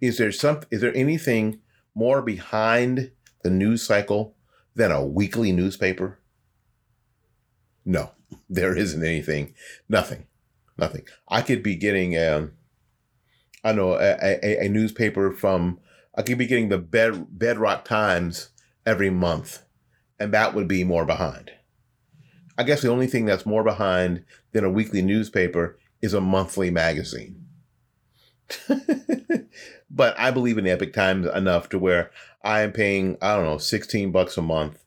Is 0.00 0.18
there 0.18 0.32
some? 0.32 0.60
Is 0.70 0.80
there 0.80 0.96
anything 0.96 1.60
more 1.94 2.22
behind 2.22 3.12
the 3.42 3.50
news 3.50 3.82
cycle 3.82 4.36
than 4.74 4.90
a 4.90 5.04
weekly 5.04 5.52
newspaper? 5.52 6.18
No, 7.84 8.10
there 8.48 8.76
isn't 8.76 9.04
anything. 9.04 9.54
Nothing. 9.88 10.26
Nothing. 10.76 11.04
I 11.28 11.42
could 11.42 11.62
be 11.62 11.74
getting 11.74 12.16
um, 12.16 12.52
I 13.64 13.72
know 13.72 13.94
a, 13.94 14.16
a, 14.22 14.66
a 14.66 14.68
newspaper 14.68 15.32
from 15.32 15.80
I 16.16 16.22
could 16.22 16.38
be 16.38 16.46
getting 16.46 16.68
the 16.68 16.78
Bed, 16.78 17.26
Bedrock 17.30 17.84
Times 17.84 18.50
every 18.86 19.10
month, 19.10 19.62
and 20.18 20.32
that 20.32 20.54
would 20.54 20.68
be 20.68 20.84
more 20.84 21.04
behind. 21.04 21.52
I 22.56 22.64
guess 22.64 22.82
the 22.82 22.90
only 22.90 23.06
thing 23.06 23.24
that's 23.24 23.46
more 23.46 23.62
behind 23.62 24.24
than 24.52 24.64
a 24.64 24.70
weekly 24.70 25.02
newspaper 25.02 25.78
is 26.02 26.14
a 26.14 26.20
monthly 26.20 26.70
magazine. 26.70 27.44
but 29.90 30.18
I 30.18 30.30
believe 30.30 30.58
in 30.58 30.66
Epoch 30.66 30.92
Times 30.92 31.26
enough 31.26 31.68
to 31.68 31.78
where 31.78 32.10
I 32.42 32.62
am 32.62 32.72
paying, 32.72 33.16
I 33.20 33.36
don't 33.36 33.44
know, 33.44 33.58
16 33.58 34.10
bucks 34.10 34.36
a 34.36 34.42
month 34.42 34.82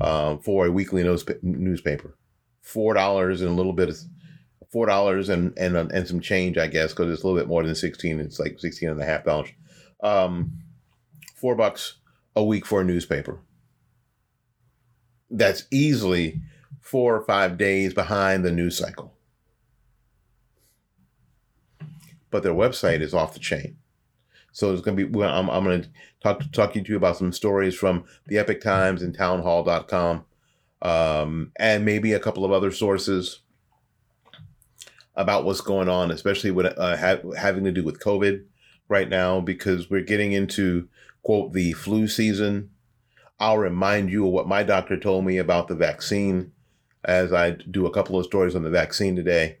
um, 0.00 0.40
for 0.40 0.66
a 0.66 0.70
weekly 0.72 1.02
newspaper. 1.42 2.16
$4 2.72 3.40
and 3.40 3.48
a 3.48 3.52
little 3.52 3.72
bit 3.72 3.88
of 3.88 3.98
$4 4.74 5.28
and, 5.28 5.56
and, 5.58 5.76
and 5.76 6.08
some 6.08 6.20
change, 6.20 6.58
I 6.58 6.66
guess, 6.66 6.92
because 6.92 7.10
it's 7.12 7.22
a 7.22 7.26
little 7.26 7.40
bit 7.40 7.48
more 7.48 7.62
than 7.62 7.74
16. 7.74 8.20
It's 8.20 8.38
like 8.38 8.60
16 8.60 8.88
and 8.88 9.00
a 9.00 9.04
half 9.04 9.24
dollars 9.24 9.48
um, 10.02 10.52
four 11.34 11.54
bucks 11.54 11.94
a 12.36 12.44
week 12.44 12.66
for 12.66 12.80
a 12.80 12.84
newspaper. 12.84 13.40
That's 15.30 15.64
easily 15.70 16.40
four 16.80 17.16
or 17.16 17.24
five 17.24 17.58
days 17.58 17.94
behind 17.94 18.44
the 18.44 18.52
news 18.52 18.78
cycle. 18.78 19.14
But 22.30 22.42
their 22.42 22.54
website 22.54 23.00
is 23.00 23.14
off 23.14 23.34
the 23.34 23.40
chain. 23.40 23.76
So 24.52 24.72
it's 24.72 24.82
going 24.82 24.96
to 24.96 25.06
be, 25.06 25.22
I'm, 25.22 25.48
I'm 25.48 25.64
going 25.64 25.82
to 25.82 25.88
talk, 26.22 26.42
talk 26.52 26.72
to 26.72 26.82
you 26.82 26.96
about 26.96 27.16
some 27.16 27.32
stories 27.32 27.74
from 27.74 28.04
the 28.26 28.38
Epoch 28.38 28.60
Times 28.60 29.02
and 29.02 29.14
townhall.com, 29.14 30.24
um, 30.82 31.52
and 31.56 31.84
maybe 31.84 32.12
a 32.12 32.20
couple 32.20 32.44
of 32.44 32.52
other 32.52 32.70
sources 32.70 33.40
about 35.14 35.44
what's 35.44 35.60
going 35.60 35.88
on, 35.88 36.10
especially 36.10 36.50
with 36.50 36.66
uh, 36.66 36.96
ha- 36.96 37.30
having 37.36 37.64
to 37.64 37.72
do 37.72 37.82
with 37.82 38.00
COVID 38.00 38.44
right 38.88 39.08
now 39.08 39.40
because 39.40 39.90
we're 39.90 40.00
getting 40.00 40.32
into 40.32 40.88
quote 41.22 41.52
the 41.52 41.72
flu 41.72 42.06
season. 42.06 42.70
I'll 43.40 43.58
remind 43.58 44.10
you 44.10 44.26
of 44.26 44.32
what 44.32 44.48
my 44.48 44.62
doctor 44.62 44.98
told 44.98 45.24
me 45.24 45.38
about 45.38 45.68
the 45.68 45.74
vaccine 45.74 46.52
as 47.04 47.32
I 47.32 47.52
do 47.52 47.86
a 47.86 47.92
couple 47.92 48.18
of 48.18 48.26
stories 48.26 48.54
on 48.54 48.62
the 48.62 48.70
vaccine 48.70 49.16
today. 49.16 49.58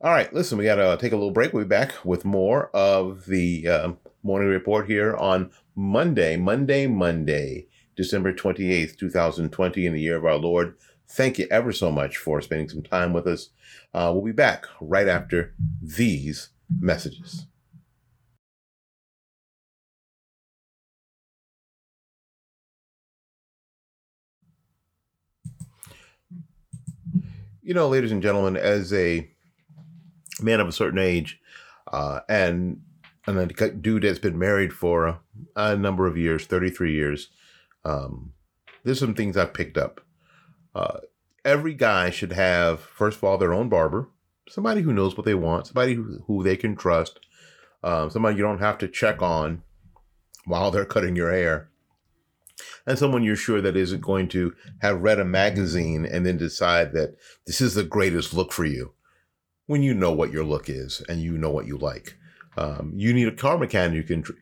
All 0.00 0.10
right, 0.10 0.32
listen, 0.34 0.58
we 0.58 0.64
got 0.64 0.76
to 0.76 0.96
take 1.00 1.12
a 1.12 1.16
little 1.16 1.30
break. 1.30 1.52
We'll 1.52 1.64
be 1.64 1.68
back 1.68 2.04
with 2.04 2.24
more 2.24 2.70
of 2.74 3.26
the 3.26 3.68
uh, 3.68 3.92
morning 4.22 4.48
report 4.48 4.86
here 4.86 5.14
on 5.16 5.50
Monday, 5.76 6.36
Monday, 6.36 6.86
Monday, 6.86 7.66
December 7.96 8.32
28th, 8.32 8.96
2020, 8.96 9.86
in 9.86 9.92
the 9.92 10.00
year 10.00 10.16
of 10.16 10.24
our 10.24 10.36
Lord. 10.36 10.74
Thank 11.08 11.38
you 11.38 11.46
ever 11.50 11.72
so 11.72 11.90
much 11.90 12.16
for 12.16 12.40
spending 12.40 12.68
some 12.68 12.82
time 12.82 13.12
with 13.12 13.26
us. 13.26 13.50
Uh, 13.92 14.10
we'll 14.12 14.24
be 14.24 14.32
back 14.32 14.64
right 14.80 15.08
after 15.08 15.54
these 15.82 16.50
messages. 16.80 17.46
you 27.62 27.74
know, 27.74 27.88
ladies 27.88 28.12
and 28.12 28.22
gentlemen, 28.22 28.56
as 28.56 28.92
a 28.92 29.30
man 30.42 30.60
of 30.60 30.68
a 30.68 30.72
certain 30.72 30.98
age, 30.98 31.40
uh, 31.92 32.20
and 32.28 32.82
and 33.26 33.38
a 33.38 33.70
dude 33.70 34.02
that's 34.02 34.18
been 34.18 34.38
married 34.38 34.72
for 34.72 35.06
a, 35.06 35.20
a 35.54 35.76
number 35.76 36.06
of 36.06 36.18
years, 36.18 36.44
thirty 36.44 36.70
three 36.70 36.92
years, 36.92 37.28
um, 37.84 38.32
there's 38.84 38.98
some 38.98 39.14
things 39.14 39.36
I've 39.36 39.54
picked 39.54 39.76
up. 39.76 40.00
Uh, 40.74 40.98
every 41.44 41.74
guy 41.74 42.10
should 42.10 42.32
have, 42.32 42.80
first 42.80 43.18
of 43.18 43.24
all, 43.24 43.38
their 43.38 43.54
own 43.54 43.68
barber, 43.68 44.08
somebody 44.48 44.82
who 44.82 44.92
knows 44.92 45.16
what 45.16 45.26
they 45.26 45.34
want, 45.34 45.66
somebody 45.66 45.94
who, 45.94 46.22
who 46.26 46.42
they 46.42 46.56
can 46.56 46.76
trust, 46.76 47.20
um, 47.82 48.10
somebody 48.10 48.36
you 48.36 48.42
don't 48.42 48.60
have 48.60 48.78
to 48.78 48.88
check 48.88 49.20
on 49.22 49.62
while 50.44 50.70
they're 50.70 50.84
cutting 50.84 51.16
your 51.16 51.32
hair 51.32 51.68
and 52.86 52.98
someone 52.98 53.22
you're 53.22 53.36
sure 53.36 53.60
that 53.60 53.76
isn't 53.76 54.00
going 54.00 54.28
to 54.28 54.54
have 54.80 55.02
read 55.02 55.18
a 55.18 55.24
magazine 55.24 56.04
and 56.04 56.26
then 56.26 56.36
decide 56.36 56.92
that 56.92 57.16
this 57.46 57.60
is 57.60 57.74
the 57.74 57.84
greatest 57.84 58.34
look 58.34 58.52
for 58.52 58.64
you 58.64 58.92
when 59.66 59.82
you 59.82 59.94
know 59.94 60.12
what 60.12 60.32
your 60.32 60.44
look 60.44 60.68
is 60.68 61.02
and 61.08 61.20
you 61.20 61.38
know 61.38 61.50
what 61.50 61.66
you 61.66 61.76
like. 61.78 62.16
Um, 62.56 62.92
you 62.94 63.14
need 63.14 63.28
a 63.28 63.32
car 63.32 63.56
mechanic 63.56 63.96
you 63.96 64.02
can 64.02 64.22
tr- 64.22 64.32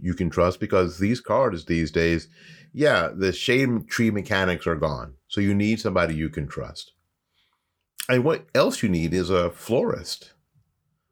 you 0.00 0.14
can 0.14 0.30
trust 0.30 0.60
because 0.60 0.98
these 0.98 1.20
cars 1.20 1.64
these 1.64 1.90
days, 1.90 2.28
yeah, 2.72 3.08
the 3.14 3.32
shade 3.32 3.88
tree 3.88 4.10
mechanics 4.10 4.66
are 4.66 4.76
gone. 4.76 5.14
So 5.28 5.40
you 5.40 5.54
need 5.54 5.80
somebody 5.80 6.14
you 6.14 6.28
can 6.28 6.46
trust. 6.46 6.92
And 8.08 8.22
what 8.22 8.46
else 8.54 8.82
you 8.82 8.88
need 8.88 9.12
is 9.12 9.30
a 9.30 9.50
florist, 9.50 10.32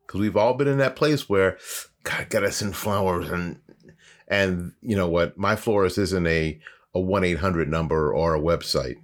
because 0.07 0.21
we've 0.21 0.37
all 0.37 0.55
been 0.55 0.69
in 0.69 0.79
that 0.79 0.95
place 0.95 1.29
where, 1.29 1.59
God, 2.05 2.33
us 2.35 2.63
in 2.63 2.73
flowers 2.73 3.31
and 3.31 3.59
and 4.29 4.73
you 4.81 4.97
know 4.97 5.09
what? 5.09 5.37
My 5.37 5.57
florist 5.57 5.99
isn't 5.99 6.27
a, 6.27 6.59
a 6.95 7.01
1 7.01 7.25
800 7.25 7.69
number 7.69 8.13
or 8.13 8.35
a 8.35 8.41
website. 8.41 8.97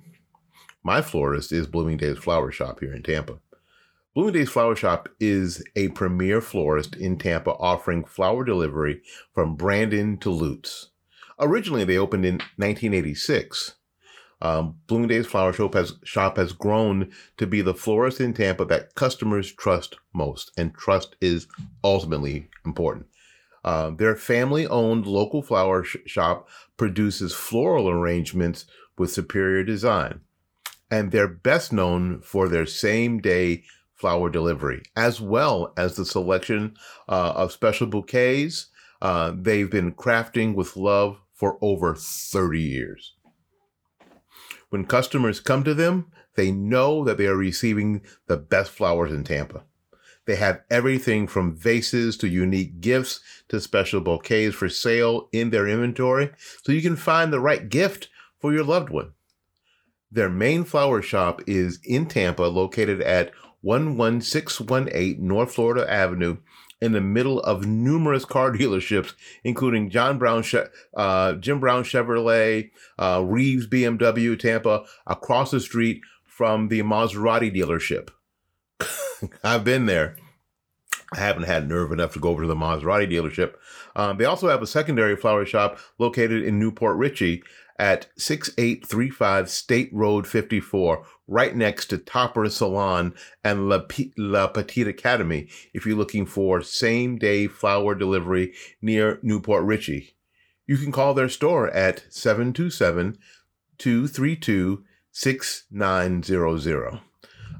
My 0.82 1.02
florist 1.02 1.52
is 1.52 1.66
Bloomingdale's 1.66 2.18
Flower 2.18 2.50
Shop 2.50 2.80
here 2.80 2.94
in 2.94 3.02
Tampa. 3.02 3.38
Bloomingdale's 4.12 4.48
Flower 4.48 4.74
Shop 4.74 5.08
is 5.20 5.62
a 5.76 5.88
premier 5.90 6.40
florist 6.40 6.96
in 6.96 7.16
Tampa 7.16 7.52
offering 7.52 8.04
flower 8.04 8.44
delivery 8.44 9.02
from 9.32 9.54
Brandon 9.54 10.18
to 10.18 10.30
Lutz. 10.30 10.88
Originally, 11.38 11.84
they 11.84 11.96
opened 11.96 12.26
in 12.26 12.34
1986. 12.56 13.76
Um, 14.42 14.78
Bloomingdale's 14.88 15.28
Flower 15.28 15.52
Shop 15.52 15.74
has, 15.74 15.94
shop 16.02 16.38
has 16.38 16.52
grown 16.52 17.12
to 17.36 17.46
be 17.46 17.62
the 17.62 17.72
florist 17.72 18.20
in 18.20 18.34
Tampa 18.34 18.64
that 18.64 18.96
customers 18.96 19.52
trust 19.52 19.96
most, 20.12 20.50
and 20.56 20.74
trust 20.74 21.14
is 21.20 21.46
ultimately 21.84 22.48
important. 22.66 23.06
Uh, 23.64 23.90
their 23.90 24.16
family 24.16 24.66
owned 24.66 25.06
local 25.06 25.40
flower 25.40 25.84
sh- 25.84 25.98
shop 26.06 26.48
produces 26.76 27.32
floral 27.32 27.88
arrangements 27.88 28.66
with 28.98 29.12
superior 29.12 29.62
design. 29.62 30.20
And 30.90 31.12
they're 31.12 31.28
best 31.28 31.72
known 31.72 32.20
for 32.22 32.48
their 32.48 32.66
same 32.66 33.20
day 33.20 33.62
flower 34.00 34.30
delivery, 34.30 34.82
as 34.96 35.20
well 35.20 35.74
as 35.76 35.96
the 35.96 36.06
selection 36.06 36.74
uh, 37.08 37.32
of 37.36 37.52
special 37.52 37.86
bouquets 37.86 38.68
uh, 39.02 39.32
they've 39.34 39.70
been 39.70 39.92
crafting 39.92 40.54
with 40.54 40.76
love 40.76 41.18
for 41.34 41.58
over 41.60 41.94
30 41.94 42.60
years. 42.60 43.14
When 44.70 44.84
customers 44.84 45.40
come 45.40 45.64
to 45.64 45.74
them, 45.74 46.12
they 46.36 46.52
know 46.52 47.04
that 47.04 47.18
they 47.18 47.26
are 47.26 47.36
receiving 47.36 48.02
the 48.26 48.36
best 48.36 48.70
flowers 48.70 49.12
in 49.12 49.24
Tampa. 49.24 49.64
They 50.26 50.36
have 50.36 50.62
everything 50.70 51.26
from 51.26 51.56
vases 51.56 52.16
to 52.18 52.28
unique 52.28 52.80
gifts 52.80 53.20
to 53.48 53.60
special 53.60 54.00
bouquets 54.00 54.54
for 54.54 54.68
sale 54.68 55.28
in 55.32 55.50
their 55.50 55.66
inventory, 55.66 56.30
so 56.62 56.72
you 56.72 56.82
can 56.82 56.96
find 56.96 57.32
the 57.32 57.40
right 57.40 57.68
gift 57.68 58.08
for 58.38 58.52
your 58.52 58.64
loved 58.64 58.90
one. 58.90 59.12
Their 60.12 60.28
main 60.28 60.64
flower 60.64 61.02
shop 61.02 61.40
is 61.46 61.80
in 61.84 62.06
Tampa, 62.06 62.42
located 62.42 63.00
at 63.00 63.32
11618 63.62 65.16
North 65.26 65.54
Florida 65.54 65.90
Avenue, 65.90 66.38
in 66.80 66.92
the 66.92 67.00
middle 67.00 67.40
of 67.40 67.66
numerous 67.66 68.24
car 68.24 68.52
dealerships, 68.56 69.14
including 69.44 69.90
John 69.90 70.18
Brown, 70.18 70.42
uh, 70.96 71.34
Jim 71.34 71.60
Browne 71.60 71.84
Chevrolet, 71.84 72.70
uh, 72.98 73.22
Reeves 73.24 73.66
BMW, 73.66 74.38
Tampa, 74.38 74.84
across 75.06 75.50
the 75.50 75.60
street 75.60 76.00
from 76.24 76.68
the 76.68 76.82
Maserati 76.82 77.54
dealership. 77.54 78.10
I've 79.44 79.64
been 79.64 79.86
there. 79.86 80.16
I 81.12 81.18
haven't 81.18 81.42
had 81.44 81.68
nerve 81.68 81.90
enough 81.90 82.12
to 82.12 82.20
go 82.20 82.30
over 82.30 82.42
to 82.42 82.48
the 82.48 82.54
Maserati 82.54 83.10
dealership. 83.10 83.54
Um, 83.96 84.16
they 84.16 84.24
also 84.24 84.48
have 84.48 84.62
a 84.62 84.66
secondary 84.66 85.16
flower 85.16 85.44
shop 85.44 85.78
located 85.98 86.44
in 86.44 86.58
New 86.58 86.70
Port 86.70 86.96
Richey 86.96 87.42
at 87.78 88.06
6835 88.16 89.50
State 89.50 89.90
Road 89.92 90.26
54, 90.26 91.04
right 91.30 91.54
next 91.54 91.86
to 91.86 91.96
Topper 91.96 92.50
Salon 92.50 93.14
and 93.42 93.68
La, 93.68 93.78
P- 93.78 94.12
La 94.18 94.48
Petite 94.48 94.88
Academy 94.88 95.48
if 95.72 95.86
you're 95.86 95.96
looking 95.96 96.26
for 96.26 96.60
same 96.60 97.16
day 97.16 97.46
flower 97.46 97.94
delivery 97.94 98.52
near 98.82 99.18
New 99.22 99.40
Port 99.40 99.64
Richey. 99.64 100.16
You 100.66 100.76
can 100.76 100.92
call 100.92 101.14
their 101.14 101.28
store 101.28 101.70
at 101.70 102.04
727 102.10 103.16
232 103.78 104.84
6900. 105.12 107.00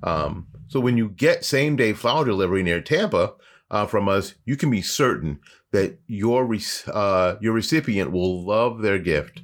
Um, 0.02 0.46
so 0.68 0.80
when 0.80 0.96
you 0.96 1.08
get 1.08 1.44
same 1.44 1.76
day 1.76 1.92
flower 1.92 2.24
delivery 2.24 2.62
near 2.62 2.80
Tampa 2.80 3.34
uh, 3.70 3.86
from 3.86 4.08
us, 4.08 4.34
you 4.44 4.56
can 4.56 4.70
be 4.70 4.82
certain 4.82 5.40
that 5.72 5.98
your 6.06 6.44
re- 6.44 6.60
uh, 6.86 7.36
your 7.40 7.52
recipient 7.52 8.10
will 8.12 8.44
love 8.44 8.82
their 8.82 8.98
gift. 8.98 9.42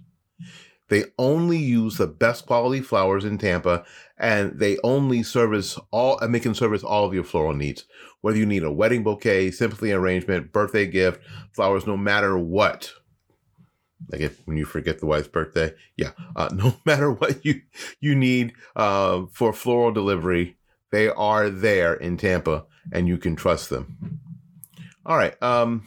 They 0.88 1.04
only 1.18 1.58
use 1.58 1.96
the 1.96 2.06
best 2.06 2.46
quality 2.46 2.80
flowers 2.80 3.24
in 3.24 3.38
Tampa 3.38 3.84
and 4.18 4.58
they 4.58 4.78
only 4.82 5.22
service 5.22 5.78
all 5.90 6.18
and 6.20 6.34
they 6.34 6.40
can 6.40 6.54
service 6.54 6.82
all 6.82 7.04
of 7.04 7.14
your 7.14 7.24
floral 7.24 7.54
needs. 7.54 7.84
Whether 8.20 8.38
you 8.38 8.46
need 8.46 8.62
a 8.62 8.72
wedding 8.72 9.02
bouquet, 9.02 9.50
sympathy 9.50 9.92
arrangement, 9.92 10.52
birthday 10.52 10.86
gift, 10.86 11.20
flowers, 11.52 11.86
no 11.86 11.96
matter 11.96 12.38
what. 12.38 12.92
Like 14.10 14.20
if, 14.20 14.40
when 14.46 14.56
you 14.56 14.64
forget 14.64 14.98
the 14.98 15.06
wife's 15.06 15.28
birthday, 15.28 15.74
yeah. 15.96 16.12
Uh, 16.34 16.48
no 16.54 16.76
matter 16.84 17.10
what 17.10 17.44
you 17.44 17.62
you 18.00 18.14
need 18.14 18.54
uh, 18.74 19.22
for 19.32 19.52
floral 19.52 19.92
delivery, 19.92 20.56
they 20.92 21.08
are 21.08 21.50
there 21.50 21.94
in 21.94 22.16
Tampa, 22.16 22.64
and 22.92 23.08
you 23.08 23.18
can 23.18 23.36
trust 23.36 23.70
them. 23.70 24.20
All 25.04 25.16
right. 25.16 25.40
Um, 25.42 25.86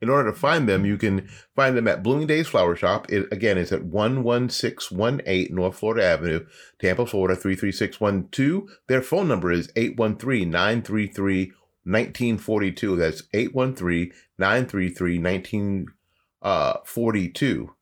in 0.00 0.08
order 0.08 0.30
to 0.30 0.38
find 0.38 0.68
them, 0.68 0.84
you 0.84 0.96
can 0.96 1.28
find 1.56 1.76
them 1.76 1.88
at 1.88 2.02
Bloomingdays 2.02 2.46
Flower 2.46 2.76
Shop. 2.76 3.10
It, 3.10 3.26
again, 3.32 3.58
it's 3.58 3.72
at 3.72 3.82
11618 3.82 5.54
North 5.54 5.76
Florida 5.76 6.04
Avenue, 6.04 6.46
Tampa, 6.78 7.06
Florida 7.06 7.34
33612. 7.34 8.68
Their 8.86 9.02
phone 9.02 9.28
number 9.28 9.50
is 9.50 9.72
813 9.76 10.50
933 10.50 11.52
1942. 11.84 12.96
That's 12.96 13.22
813 13.32 14.12
933 14.38 15.18
1942. 15.18 17.74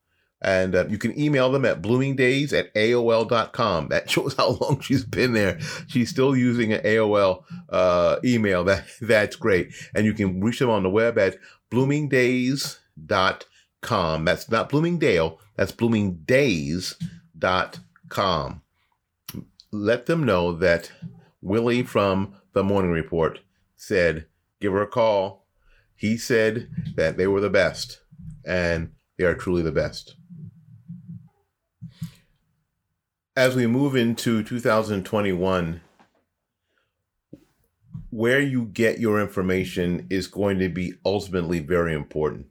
And 0.43 0.75
uh, 0.75 0.87
you 0.89 0.99
can 0.99 1.19
email 1.19 1.51
them 1.51 1.65
at 1.65 1.81
bloomingdays 1.81 2.53
at 2.53 2.73
AOL.com. 2.75 3.89
That 3.89 4.11
shows 4.11 4.35
how 4.35 4.59
long 4.61 4.81
she's 4.81 5.05
been 5.05 5.33
there. 5.33 5.59
She's 5.87 6.11
still 6.11 6.37
using 6.37 6.73
an 6.73 6.83
AOL 6.83 7.45
uh, 7.71 8.17
email. 8.25 8.65
That 8.65 8.87
That's 9.01 9.37
great. 9.37 9.73
And 9.95 10.05
you 10.05 10.13
can 10.13 10.41
reach 10.41 10.59
them 10.59 10.71
on 10.71 10.83
the 10.83 10.91
web 10.91 11.19
at 11.19 11.39
bloomingdays.com. 11.71 14.25
That's 14.25 14.51
not 14.51 14.69
Bloomingdale, 14.69 15.39
that's 15.57 15.73
bloomingdays.com. 15.73 18.63
Let 19.73 20.07
them 20.07 20.25
know 20.25 20.53
that 20.53 20.93
Willie 21.43 21.83
from 21.83 22.35
the 22.53 22.65
Morning 22.65 22.91
Report 22.91 23.41
said, 23.77 24.27
give 24.61 24.73
her 24.73 24.83
a 24.83 24.87
call. 24.87 25.47
He 25.95 26.17
said 26.17 26.69
that 26.97 27.17
they 27.17 27.27
were 27.27 27.41
the 27.41 27.51
best, 27.51 28.01
and 28.45 28.93
they 29.19 29.25
are 29.25 29.35
truly 29.35 29.63
the 29.63 29.73
best. 29.73 30.17
As 33.37 33.55
we 33.55 33.67
move 33.67 33.95
into 33.95 34.43
2021, 34.43 35.83
where 38.17 38.41
you 38.41 38.65
get 38.65 38.99
your 38.99 39.21
information 39.21 40.07
is 40.09 40.27
going 40.27 40.59
to 40.59 40.71
be 40.71 40.95
ultimately 41.05 41.59
very 41.59 41.93
important. 41.93 42.47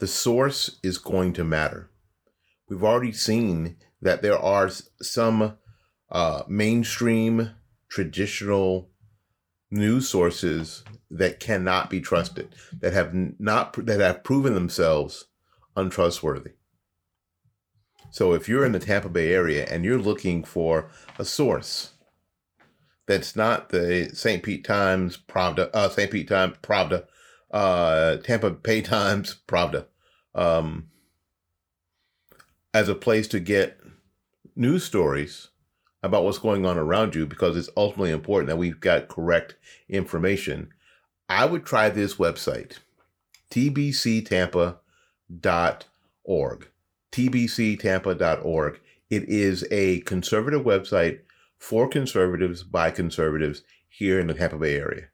The 0.00 0.08
source 0.08 0.80
is 0.82 0.98
going 0.98 1.34
to 1.34 1.44
matter. 1.44 1.88
We've 2.68 2.82
already 2.82 3.12
seen 3.12 3.76
that 4.02 4.22
there 4.22 4.36
are 4.36 4.68
some 5.00 5.56
uh, 6.10 6.42
mainstream 6.48 7.52
traditional 7.88 8.90
news 9.70 10.08
sources 10.08 10.82
that 11.12 11.38
cannot 11.38 11.88
be 11.88 12.00
trusted, 12.00 12.52
that 12.80 12.92
have 12.92 13.14
not 13.38 13.86
that 13.86 14.00
have 14.00 14.24
proven 14.24 14.54
themselves 14.54 15.26
untrustworthy. 15.76 16.54
So 18.10 18.32
if 18.32 18.48
you're 18.48 18.66
in 18.66 18.72
the 18.72 18.80
Tampa 18.80 19.10
Bay 19.10 19.32
area 19.32 19.64
and 19.70 19.84
you're 19.84 19.96
looking 19.96 20.42
for 20.42 20.90
a 21.20 21.24
source 21.24 21.92
that's 23.06 23.36
not 23.36 23.68
the 23.70 24.10
St. 24.12 24.42
Pete 24.42 24.64
Times, 24.64 25.16
Pravda, 25.16 25.70
uh, 25.72 25.88
St. 25.88 26.10
Pete 26.10 26.28
Times, 26.28 26.56
Pravda, 26.62 27.04
uh, 27.50 28.16
Tampa 28.16 28.50
Bay 28.50 28.80
Times, 28.82 29.40
Pravda, 29.46 29.86
um, 30.34 30.88
as 32.74 32.88
a 32.88 32.94
place 32.94 33.28
to 33.28 33.40
get 33.40 33.80
news 34.54 34.84
stories 34.84 35.48
about 36.02 36.24
what's 36.24 36.38
going 36.38 36.66
on 36.66 36.78
around 36.78 37.14
you 37.14 37.26
because 37.26 37.56
it's 37.56 37.70
ultimately 37.76 38.10
important 38.10 38.48
that 38.48 38.56
we've 38.56 38.80
got 38.80 39.08
correct 39.08 39.54
information. 39.88 40.70
I 41.28 41.44
would 41.46 41.64
try 41.64 41.88
this 41.88 42.14
website, 42.14 42.78
tbctampa.org. 43.50 44.78
tbctampa.org. 47.12 48.80
It 49.08 49.28
is 49.28 49.64
a 49.70 50.00
conservative 50.00 50.62
website 50.62 51.20
for 51.58 51.88
conservatives 51.88 52.62
by 52.62 52.90
conservatives 52.90 53.62
here 53.88 54.20
in 54.20 54.26
the 54.26 54.34
Tampa 54.34 54.58
Bay 54.58 54.76
area. 54.76 55.06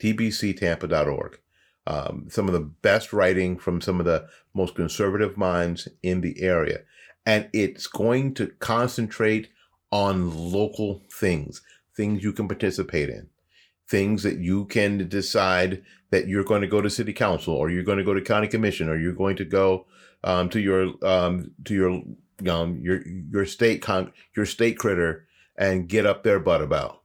tbctampa.org. 0.00 1.38
Um, 1.86 2.26
some 2.30 2.46
of 2.46 2.52
the 2.52 2.60
best 2.60 3.12
writing 3.12 3.58
from 3.58 3.80
some 3.80 3.98
of 3.98 4.04
the 4.04 4.28
most 4.52 4.74
conservative 4.74 5.38
minds 5.38 5.88
in 6.02 6.20
the 6.20 6.42
area. 6.42 6.80
And 7.24 7.48
it's 7.52 7.86
going 7.86 8.34
to 8.34 8.48
concentrate 8.58 9.48
on 9.90 10.52
local 10.52 11.02
things, 11.10 11.62
things 11.96 12.22
you 12.22 12.32
can 12.32 12.46
participate 12.46 13.08
in, 13.08 13.28
things 13.88 14.22
that 14.22 14.38
you 14.38 14.66
can 14.66 15.08
decide 15.08 15.82
that 16.10 16.28
you're 16.28 16.44
going 16.44 16.60
to 16.60 16.66
go 16.66 16.80
to 16.80 16.90
city 16.90 17.12
council 17.12 17.54
or 17.54 17.70
you're 17.70 17.82
going 17.82 17.98
to 17.98 18.04
go 18.04 18.14
to 18.14 18.20
county 18.20 18.48
commission 18.48 18.88
or 18.88 18.98
you're 18.98 19.12
going 19.12 19.36
to 19.36 19.44
go 19.44 19.86
um, 20.24 20.48
to 20.50 20.60
your 20.60 20.92
um, 21.02 21.52
to 21.64 21.74
your 21.74 22.02
um, 22.50 22.80
your 22.82 23.02
your 23.06 23.46
state 23.46 23.82
con- 23.82 24.12
your 24.36 24.46
state 24.46 24.78
critter 24.78 25.26
and 25.58 25.88
get 25.88 26.06
up 26.06 26.22
their 26.22 26.38
butt 26.38 26.62
about. 26.62 27.02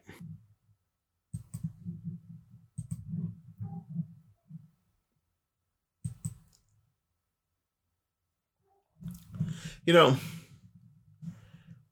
You 9.84 9.94
know, 9.94 10.18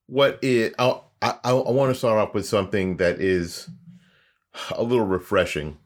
what 0.09 0.39
is 0.41 0.73
I, 0.79 0.99
I, 1.21 1.53
want 1.53 1.93
to 1.93 1.97
start 1.97 2.17
off 2.17 2.33
with 2.33 2.45
something 2.45 2.97
that 2.97 3.19
is 3.21 3.69
a 4.71 4.83
little 4.83 5.05
refreshing 5.05 5.77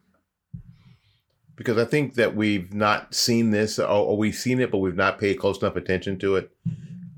because 1.55 1.77
I 1.77 1.85
think 1.85 2.15
that 2.15 2.35
we've 2.35 2.73
not 2.73 3.13
seen 3.13 3.51
this 3.51 3.79
or, 3.79 3.85
or, 3.85 4.17
we've 4.17 4.35
seen 4.35 4.59
it, 4.59 4.71
but 4.71 4.79
we've 4.79 4.95
not 4.95 5.19
paid 5.19 5.39
close 5.39 5.61
enough 5.61 5.75
attention 5.75 6.17
to 6.19 6.35
it. 6.37 6.51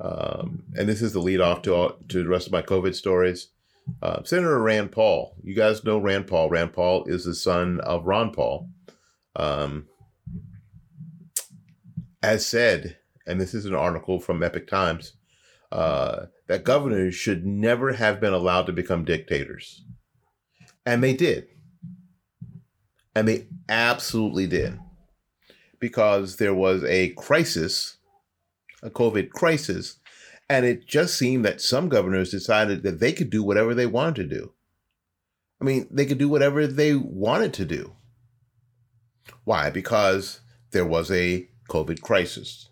Um, 0.02 0.64
and 0.76 0.90
this 0.90 1.02
is 1.02 1.14
the 1.14 1.20
lead 1.20 1.42
off 1.42 1.62
to 1.64 1.74
all, 1.74 1.98
to 2.10 2.24
the 2.24 2.30
rest 2.30 2.48
of 2.48 2.54
my 2.54 2.62
COVID 2.62 2.96
stories. 2.96 3.50
Uh, 4.02 4.24
Senator 4.24 4.60
Rand 4.60 4.92
Paul, 4.92 5.36
you 5.44 5.56
guys 5.56 5.84
know 5.84 6.00
Rand 6.00 6.28
Paul. 6.28 6.50
Rand 6.50 6.74
Paul 6.74 7.06
is 7.06 7.24
the 7.24 7.36
son 7.36 7.80
of 7.82 8.06
Ron 8.06 8.32
Paul. 8.32 8.70
Um, 9.36 9.88
has 12.24 12.46
said, 12.46 12.98
and 13.28 13.40
this 13.40 13.54
is 13.54 13.66
an 13.66 13.76
article 13.76 14.20
from 14.20 14.42
Epoch 14.42 14.68
Times, 14.68 15.14
uh, 15.72 16.26
that 16.48 16.64
governors 16.64 17.16
should 17.16 17.46
never 17.46 17.94
have 17.94 18.20
been 18.20 18.34
allowed 18.34 18.66
to 18.68 18.74
become 18.74 19.06
dictators. 19.06 19.84
And 20.86 21.04
they 21.04 21.14
did. 21.14 21.48
And 23.16 23.28
they 23.28 23.48
absolutely 23.68 24.48
did. 24.48 24.80
Because 25.80 26.38
there 26.38 26.54
was 26.54 26.84
a 26.84 27.10
crisis, 27.10 27.98
a 28.84 28.90
COVID 28.90 29.32
crisis, 29.32 29.98
and 30.48 30.66
it 30.66 30.86
just 30.86 31.18
seemed 31.18 31.44
that 31.46 31.62
some 31.62 31.90
governors 31.90 32.30
decided 32.30 32.84
that 32.84 33.00
they 33.00 33.12
could 33.12 33.30
do 33.30 33.44
whatever 33.44 33.74
they 33.74 33.88
wanted 33.88 34.16
to 34.16 34.36
do. 34.36 34.52
I 35.60 35.66
mean, 35.66 35.88
they 35.90 36.06
could 36.06 36.18
do 36.18 36.30
whatever 36.30 36.68
they 36.68 36.94
wanted 36.94 37.54
to 37.56 37.66
do. 37.66 37.96
Why? 39.44 39.70
Because 39.70 40.42
there 40.72 40.86
was 40.86 41.10
a 41.10 41.48
COVID 41.70 42.02
crisis. 42.02 42.70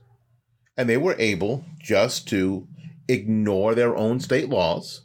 And 0.78 0.90
they 0.90 0.98
were 0.98 1.16
able 1.18 1.66
just 1.80 2.28
to 2.30 2.68
ignore 3.08 3.76
their 3.76 3.96
own 3.96 4.20
state 4.20 4.50
laws 4.50 5.02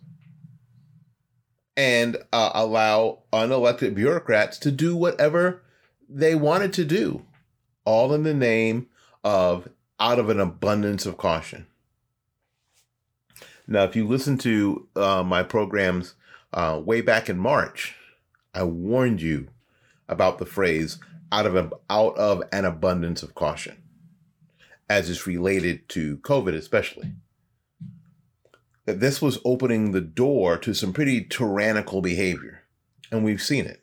and 1.76 2.16
uh, 2.32 2.50
allow 2.54 3.20
unelected 3.32 3.94
bureaucrats 3.94 4.58
to 4.58 4.70
do 4.70 4.96
whatever 4.96 5.62
they 6.08 6.34
wanted 6.34 6.72
to 6.72 6.84
do, 6.84 7.24
all 7.84 8.12
in 8.12 8.24
the 8.24 8.34
name 8.34 8.88
of 9.22 9.68
out 10.00 10.18
of 10.18 10.28
an 10.28 10.40
abundance 10.40 11.06
of 11.06 11.16
caution. 11.16 11.66
Now, 13.66 13.84
if 13.84 13.94
you 13.94 14.06
listen 14.06 14.38
to 14.38 14.88
uh, 14.96 15.22
my 15.22 15.42
programs 15.42 16.14
uh, 16.52 16.80
way 16.82 17.00
back 17.00 17.28
in 17.28 17.38
March, 17.38 17.94
I 18.54 18.64
warned 18.64 19.20
you 19.20 19.48
about 20.08 20.38
the 20.38 20.46
phrase 20.46 20.98
out 21.30 21.46
of 21.46 21.54
a, 21.54 21.70
out 21.90 22.16
of 22.16 22.42
an 22.50 22.64
abundance 22.64 23.22
of 23.22 23.34
caution, 23.34 23.76
as 24.88 25.10
it's 25.10 25.26
related 25.26 25.88
to 25.90 26.16
COVID, 26.18 26.54
especially 26.54 27.12
that 28.88 29.00
this 29.00 29.20
was 29.20 29.38
opening 29.44 29.92
the 29.92 30.00
door 30.00 30.56
to 30.56 30.72
some 30.72 30.94
pretty 30.94 31.22
tyrannical 31.22 32.00
behavior. 32.00 32.62
And 33.12 33.22
we've 33.22 33.42
seen 33.42 33.66
it. 33.66 33.82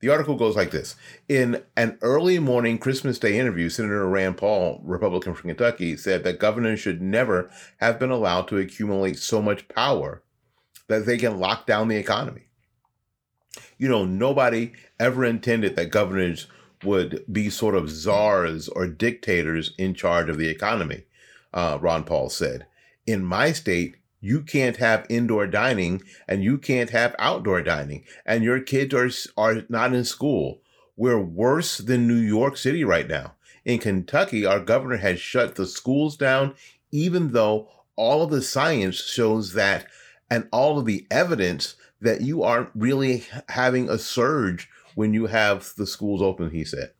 The 0.00 0.08
article 0.08 0.34
goes 0.34 0.56
like 0.56 0.72
this 0.72 0.96
In 1.28 1.62
an 1.76 1.98
early 2.02 2.40
morning 2.40 2.78
Christmas 2.78 3.20
Day 3.20 3.38
interview, 3.38 3.68
Senator 3.68 4.08
Rand 4.08 4.36
Paul, 4.36 4.80
Republican 4.82 5.34
from 5.34 5.50
Kentucky, 5.50 5.96
said 5.96 6.24
that 6.24 6.40
governors 6.40 6.80
should 6.80 7.00
never 7.00 7.48
have 7.76 8.00
been 8.00 8.10
allowed 8.10 8.48
to 8.48 8.58
accumulate 8.58 9.20
so 9.20 9.40
much 9.40 9.68
power 9.68 10.24
that 10.88 11.06
they 11.06 11.16
can 11.16 11.38
lock 11.38 11.64
down 11.64 11.86
the 11.86 11.96
economy. 11.96 12.48
You 13.76 13.88
know, 13.88 14.04
nobody 14.04 14.72
ever 14.98 15.24
intended 15.24 15.76
that 15.76 15.92
governors 15.92 16.48
would 16.82 17.24
be 17.30 17.50
sort 17.50 17.76
of 17.76 17.88
czars 17.88 18.66
or 18.66 18.88
dictators 18.88 19.74
in 19.78 19.94
charge 19.94 20.28
of 20.28 20.38
the 20.38 20.48
economy, 20.48 21.04
uh, 21.54 21.78
Ron 21.80 22.02
Paul 22.02 22.30
said. 22.30 22.66
In 23.06 23.24
my 23.24 23.52
state, 23.52 23.94
you 24.20 24.42
can't 24.42 24.78
have 24.78 25.06
indoor 25.08 25.46
dining 25.46 26.02
and 26.26 26.42
you 26.42 26.58
can't 26.58 26.90
have 26.90 27.14
outdoor 27.18 27.62
dining. 27.62 28.04
And 28.26 28.42
your 28.42 28.60
kids 28.60 28.94
are 28.94 29.10
are 29.36 29.62
not 29.68 29.94
in 29.94 30.04
school. 30.04 30.60
We're 30.96 31.20
worse 31.20 31.78
than 31.78 32.08
new 32.08 32.14
york 32.14 32.56
city 32.56 32.84
right 32.84 33.08
now. 33.08 33.34
In 33.64 33.78
kentucky 33.78 34.44
our 34.46 34.60
governor 34.60 34.96
has 34.96 35.20
shut 35.20 35.54
the 35.54 35.66
schools 35.66 36.16
down 36.16 36.54
even 36.90 37.32
though 37.32 37.68
all 37.96 38.22
of 38.22 38.30
the 38.30 38.42
science 38.42 38.96
shows 38.96 39.52
that 39.52 39.86
and 40.30 40.48
all 40.52 40.78
of 40.78 40.86
the 40.86 41.06
evidence 41.10 41.76
that 42.00 42.22
you 42.22 42.42
aren't 42.42 42.70
really 42.74 43.26
having 43.48 43.88
a 43.88 43.98
surge 43.98 44.70
when 44.94 45.12
you 45.12 45.26
have 45.26 45.72
the 45.76 45.86
schools 45.86 46.22
open 46.22 46.50
he 46.50 46.64
said. 46.64 46.92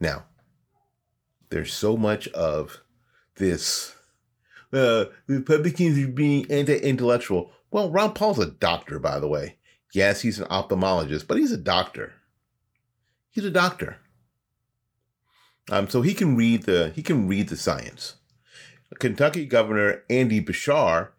Now 0.00 0.24
there's 1.48 1.72
so 1.72 1.96
much 1.96 2.28
of 2.28 2.80
this 3.36 3.94
uh, 4.72 5.06
Republicans 5.26 5.98
are 5.98 6.08
being 6.08 6.50
anti-intellectual. 6.50 7.52
Well, 7.70 7.90
Ron 7.90 8.12
Paul's 8.12 8.38
a 8.38 8.46
doctor, 8.46 8.98
by 8.98 9.18
the 9.18 9.28
way. 9.28 9.56
Yes, 9.92 10.22
he's 10.22 10.38
an 10.38 10.46
ophthalmologist, 10.48 11.26
but 11.26 11.36
he's 11.36 11.52
a 11.52 11.58
doctor. 11.58 12.14
He's 13.30 13.44
a 13.44 13.50
doctor. 13.50 13.98
Um, 15.70 15.88
so 15.88 16.02
he 16.02 16.14
can 16.14 16.36
read 16.36 16.64
the 16.64 16.92
he 16.94 17.02
can 17.02 17.28
read 17.28 17.48
the 17.48 17.56
science. 17.56 18.16
Kentucky 18.98 19.46
Governor 19.46 20.02
Andy 20.10 20.42
Beshear 20.42 21.10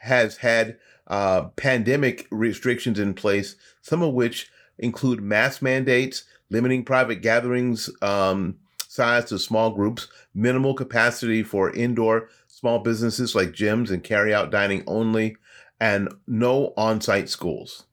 has 0.00 0.38
had 0.38 0.78
uh, 1.06 1.44
pandemic 1.56 2.26
restrictions 2.30 2.98
in 2.98 3.14
place, 3.14 3.56
some 3.80 4.02
of 4.02 4.14
which 4.14 4.50
include 4.78 5.22
mask 5.22 5.62
mandates, 5.62 6.24
limiting 6.50 6.84
private 6.84 7.22
gatherings 7.22 7.90
um, 8.02 8.56
size 8.86 9.24
to 9.26 9.38
small 9.38 9.70
groups, 9.70 10.08
minimal 10.34 10.74
capacity 10.74 11.42
for 11.42 11.72
indoor 11.74 12.28
small 12.56 12.78
businesses 12.78 13.34
like 13.34 13.52
gyms 13.52 13.90
and 13.90 14.02
carry 14.02 14.32
out 14.32 14.50
dining 14.50 14.82
only, 14.86 15.36
and 15.78 16.08
no 16.26 16.72
on 16.74 17.02
site 17.02 17.28
schools. 17.28 17.84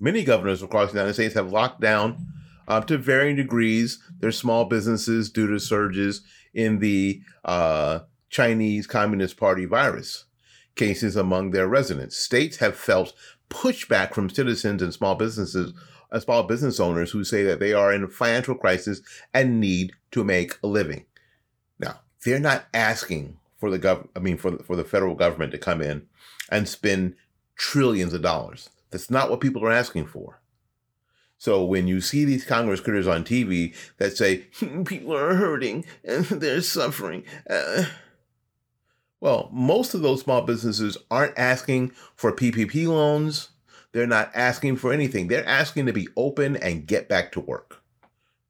Many 0.00 0.24
governors 0.24 0.62
across 0.62 0.92
the 0.92 0.96
United 0.96 1.12
States 1.12 1.34
have 1.34 1.52
locked 1.52 1.82
down 1.82 2.26
uh, 2.66 2.80
to 2.80 2.96
varying 2.96 3.36
degrees 3.36 4.02
their 4.18 4.32
small 4.32 4.64
businesses 4.64 5.28
due 5.28 5.46
to 5.48 5.60
surges 5.60 6.22
in 6.54 6.78
the 6.78 7.20
uh, 7.44 7.98
Chinese 8.30 8.86
Communist 8.86 9.36
Party 9.36 9.66
virus 9.66 10.24
cases 10.74 11.14
among 11.14 11.50
their 11.50 11.68
residents. 11.68 12.16
States 12.16 12.56
have 12.56 12.76
felt 12.76 13.12
pushback 13.50 14.14
from 14.14 14.30
citizens 14.30 14.80
and 14.80 14.94
small 14.94 15.16
businesses, 15.16 15.74
uh, 16.12 16.18
small 16.18 16.44
business 16.44 16.80
owners 16.80 17.10
who 17.10 17.24
say 17.24 17.42
that 17.42 17.60
they 17.60 17.74
are 17.74 17.92
in 17.92 18.04
a 18.04 18.08
financial 18.08 18.54
crisis 18.54 19.02
and 19.34 19.60
need 19.60 19.92
to 20.12 20.24
make 20.24 20.56
a 20.62 20.66
living. 20.66 21.04
Now, 21.78 22.00
they're 22.24 22.40
not 22.40 22.64
asking 22.72 23.36
for 23.58 23.70
the 23.70 23.78
gov 23.78 24.08
I 24.16 24.20
mean 24.20 24.36
for 24.36 24.50
the, 24.52 24.62
for 24.62 24.76
the 24.76 24.84
federal 24.84 25.14
government 25.14 25.52
to 25.52 25.58
come 25.58 25.82
in 25.82 26.06
and 26.50 26.68
spend 26.68 27.16
trillions 27.56 28.14
of 28.14 28.22
dollars. 28.22 28.70
That's 28.90 29.10
not 29.10 29.30
what 29.30 29.40
people 29.40 29.64
are 29.64 29.72
asking 29.72 30.06
for. 30.06 30.40
So 31.36 31.64
when 31.64 31.86
you 31.86 32.00
see 32.00 32.24
these 32.24 32.44
Congress 32.44 32.80
critters 32.80 33.06
on 33.06 33.24
TV 33.24 33.74
that 33.98 34.16
say 34.16 34.38
people 34.84 35.14
are 35.14 35.34
hurting 35.34 35.84
and 36.04 36.24
they're 36.24 36.60
suffering, 36.60 37.24
uh, 37.48 37.84
well, 39.20 39.48
most 39.52 39.94
of 39.94 40.02
those 40.02 40.20
small 40.20 40.42
businesses 40.42 40.96
aren't 41.10 41.38
asking 41.38 41.90
for 42.14 42.32
PPP 42.32 42.86
loans. 42.86 43.50
They're 43.92 44.06
not 44.06 44.30
asking 44.34 44.76
for 44.76 44.92
anything. 44.92 45.28
They're 45.28 45.46
asking 45.46 45.86
to 45.86 45.92
be 45.92 46.08
open 46.16 46.56
and 46.56 46.86
get 46.86 47.08
back 47.08 47.32
to 47.32 47.40
work. 47.40 47.82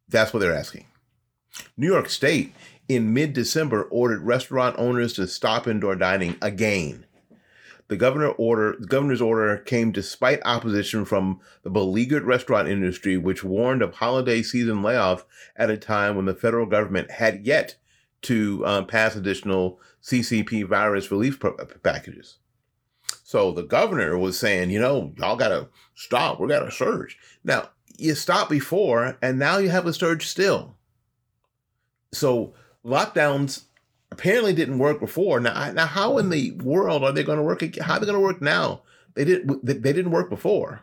That's 0.09 0.33
what 0.33 0.41
they're 0.41 0.55
asking. 0.55 0.87
New 1.77 1.87
York 1.87 2.09
State 2.09 2.53
in 2.89 3.13
mid 3.13 3.33
December 3.33 3.85
ordered 3.85 4.23
restaurant 4.23 4.77
owners 4.79 5.13
to 5.15 5.27
stop 5.27 5.69
indoor 5.69 5.95
dining 5.95 6.37
again. 6.41 7.05
The 7.89 7.97
governor 7.97 8.29
order, 8.31 8.77
the 8.79 8.87
governor's 8.87 9.23
order 9.23 9.57
came 9.59 9.93
despite 9.93 10.41
opposition 10.45 11.05
from 11.07 11.41
the 11.63 11.71
beleaguered 11.71 12.25
restaurant 12.25 12.69
industry, 12.69 13.17
which 13.17 13.43
warned 13.43 13.81
of 13.81 13.95
holiday 13.95 14.43
season 14.43 14.83
layoffs 14.83 15.25
at 15.57 15.71
a 15.71 15.77
time 15.79 16.15
when 16.15 16.27
the 16.27 16.35
federal 16.35 16.67
government 16.67 17.13
had 17.13 17.47
yet 17.47 17.77
to 18.23 18.67
um, 18.67 18.87
pass 18.87 19.17
additional 19.17 19.81
CCP 20.03 20.67
virus 20.67 21.11
relief 21.11 21.41
packages. 21.83 22.39
So 23.25 23.53
the 23.53 23.63
governor 23.63 24.19
was 24.19 24.39
saying, 24.39 24.71
you 24.71 24.81
know, 24.81 25.15
y'all 25.17 25.37
got 25.37 25.49
to 25.49 25.69
stop. 25.95 26.41
We 26.41 26.49
got 26.49 26.67
a 26.67 26.71
surge. 26.71 27.19
Now, 27.43 27.71
you 27.97 28.15
stopped 28.15 28.51
before, 28.51 29.17
and 29.23 29.39
now 29.39 29.59
you 29.59 29.71
have 29.71 29.87
a 29.87 29.93
surge 29.93 30.27
still. 30.27 30.77
So 32.13 32.55
lockdowns 32.89 33.65
apparently 34.11 34.53
didn't 34.53 34.79
work 34.79 35.01
before. 35.01 35.41
Now, 35.41 35.71
now, 35.73 35.87
how 35.87 36.19
in 36.19 36.31
the 36.31 36.53
world 36.53 37.05
are 37.05 37.13
they 37.13 37.23
going 37.23 37.39
to 37.39 37.45
work? 37.45 37.63
How 37.79 37.95
are 37.95 38.01
they 38.01 38.07
going 38.07 38.19
to 38.19 38.25
work 38.25 38.43
now? 38.43 38.83
They 39.15 39.25
didn't. 39.25 39.65
They 39.65 39.93
didn't 39.93 40.11
work 40.11 40.31
before. 40.31 40.83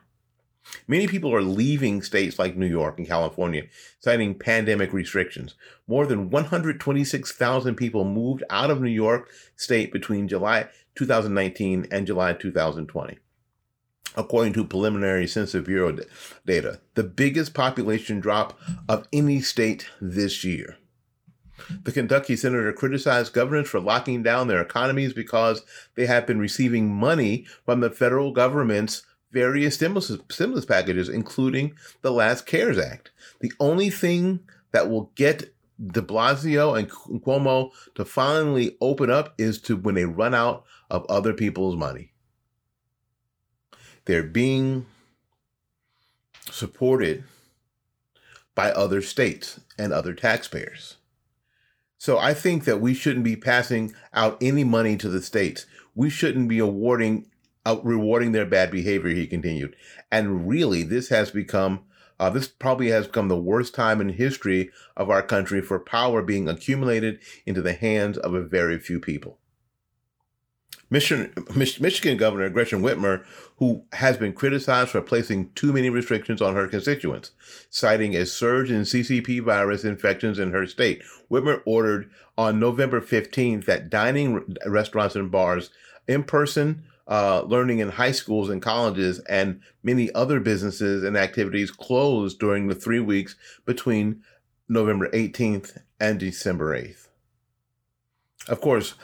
Many 0.87 1.07
people 1.07 1.33
are 1.33 1.43
leaving 1.43 2.01
states 2.01 2.39
like 2.39 2.55
New 2.55 2.65
York 2.65 2.97
and 2.97 3.07
California, 3.07 3.63
citing 3.99 4.33
pandemic 4.33 4.93
restrictions. 4.93 5.53
More 5.87 6.07
than 6.07 6.31
126,000 6.31 7.75
people 7.75 8.03
moved 8.03 8.43
out 8.49 8.71
of 8.71 8.81
New 8.81 8.89
York 8.89 9.29
State 9.55 9.91
between 9.91 10.27
July 10.27 10.67
2019 10.95 11.87
and 11.91 12.07
July 12.07 12.33
2020, 12.33 13.19
according 14.15 14.53
to 14.53 14.65
preliminary 14.65 15.27
Census 15.27 15.63
Bureau 15.65 15.97
data, 16.45 16.79
the 16.95 17.03
biggest 17.03 17.53
population 17.53 18.19
drop 18.19 18.59
of 18.89 19.07
any 19.13 19.41
state 19.41 19.87
this 20.01 20.43
year. 20.43 20.77
The 21.83 21.91
Kentucky 21.91 22.35
senator 22.35 22.73
criticized 22.73 23.33
governors 23.33 23.69
for 23.69 23.79
locking 23.79 24.23
down 24.23 24.47
their 24.47 24.61
economies 24.61 25.13
because 25.13 25.63
they 25.95 26.05
have 26.05 26.27
been 26.27 26.39
receiving 26.39 26.93
money 26.93 27.45
from 27.65 27.79
the 27.79 27.89
federal 27.89 28.31
government's 28.31 29.03
various 29.31 29.75
stimulus, 29.75 30.11
stimulus 30.29 30.65
packages, 30.65 31.09
including 31.09 31.75
the 32.01 32.11
last 32.11 32.45
CARES 32.45 32.77
Act. 32.77 33.11
The 33.39 33.51
only 33.59 33.89
thing 33.89 34.41
that 34.71 34.89
will 34.89 35.11
get 35.15 35.53
de 35.91 36.01
Blasio 36.01 36.77
and 36.77 36.89
Cuomo 36.89 37.71
to 37.95 38.05
finally 38.05 38.77
open 38.79 39.09
up 39.09 39.33
is 39.37 39.59
to 39.63 39.75
when 39.75 39.95
they 39.95 40.05
run 40.05 40.33
out 40.33 40.63
of 40.89 41.05
other 41.09 41.33
people's 41.33 41.75
money. 41.75 42.11
They're 44.05 44.23
being 44.23 44.85
supported 46.51 47.23
by 48.53 48.71
other 48.71 49.01
states 49.01 49.59
and 49.77 49.91
other 49.91 50.13
taxpayers. 50.13 50.95
So 52.05 52.19
I 52.19 52.35
think 52.35 52.65
that 52.65 52.81
we 52.81 52.93
shouldn't 52.93 53.25
be 53.25 53.35
passing 53.35 53.95
out 54.13 54.37
any 54.39 54.63
money 54.63 54.95
to 54.95 55.09
the 55.09 55.23
states. 55.23 55.65
We 55.95 56.11
shouldn't 56.11 56.47
be 56.47 56.59
awarding, 56.59 57.25
uh, 57.65 57.77
rewarding 57.81 58.31
their 58.31 58.45
bad 58.45 58.69
behavior. 58.69 59.09
He 59.09 59.25
continued, 59.25 59.75
and 60.11 60.47
really, 60.47 60.83
this 60.83 61.09
has 61.09 61.31
become. 61.31 61.79
Uh, 62.19 62.29
this 62.29 62.47
probably 62.47 62.89
has 62.89 63.07
become 63.07 63.27
the 63.27 63.35
worst 63.35 63.73
time 63.73 64.01
in 64.01 64.09
history 64.09 64.69
of 64.95 65.09
our 65.09 65.23
country 65.23 65.63
for 65.63 65.79
power 65.79 66.21
being 66.21 66.47
accumulated 66.47 67.17
into 67.47 67.63
the 67.63 67.73
hands 67.73 68.19
of 68.19 68.35
a 68.35 68.43
very 68.43 68.77
few 68.77 68.99
people. 68.99 69.39
Michigan, 70.89 72.17
Governor 72.17 72.49
Gretchen 72.49 72.81
Whitmer, 72.81 73.25
who 73.57 73.83
has 73.93 74.17
been 74.17 74.33
criticized 74.33 74.91
for 74.91 75.01
placing 75.01 75.51
too 75.53 75.73
many 75.73 75.89
restrictions 75.89 76.41
on 76.41 76.55
her 76.55 76.67
constituents, 76.67 77.31
citing 77.69 78.15
a 78.15 78.25
surge 78.25 78.69
in 78.69 78.81
CCP 78.81 79.41
virus 79.41 79.83
infections 79.83 80.37
in 80.37 80.51
her 80.51 80.67
state. 80.67 81.01
Whitmer 81.29 81.61
ordered 81.65 82.09
on 82.37 82.59
November 82.59 83.01
15th 83.01 83.65
that 83.65 83.89
dining 83.89 84.55
restaurants 84.65 85.15
and 85.15 85.31
bars, 85.31 85.71
in 86.07 86.23
person 86.23 86.83
uh, 87.07 87.41
learning 87.43 87.79
in 87.79 87.89
high 87.89 88.11
schools 88.11 88.49
and 88.49 88.61
colleges, 88.61 89.19
and 89.29 89.61
many 89.83 90.11
other 90.13 90.39
businesses 90.39 91.03
and 91.03 91.15
activities 91.15 91.71
closed 91.71 92.39
during 92.39 92.67
the 92.67 92.75
three 92.75 92.99
weeks 92.99 93.35
between 93.65 94.23
November 94.67 95.09
18th 95.09 95.77
and 95.99 96.19
December 96.19 96.75
8th. 96.79 97.07
Of 98.47 98.61
course, 98.61 98.95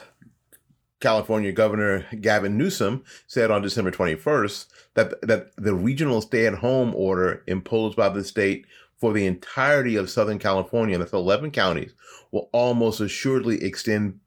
California 1.02 1.52
Governor 1.52 2.06
Gavin 2.20 2.56
Newsom 2.56 3.04
said 3.26 3.50
on 3.50 3.60
December 3.60 3.90
21st 3.90 4.66
that, 4.94 5.20
that 5.20 5.50
the 5.56 5.74
regional 5.74 6.22
stay 6.22 6.46
at 6.46 6.54
home 6.54 6.94
order 6.94 7.42
imposed 7.46 7.96
by 7.96 8.08
the 8.08 8.24
state 8.24 8.64
for 8.98 9.12
the 9.12 9.26
entirety 9.26 9.96
of 9.96 10.08
Southern 10.08 10.38
California, 10.38 10.96
that's 10.96 11.12
11 11.12 11.50
counties, 11.50 11.92
will 12.30 12.48
almost 12.52 13.00
assuredly 13.00 13.62
extend 13.64 14.20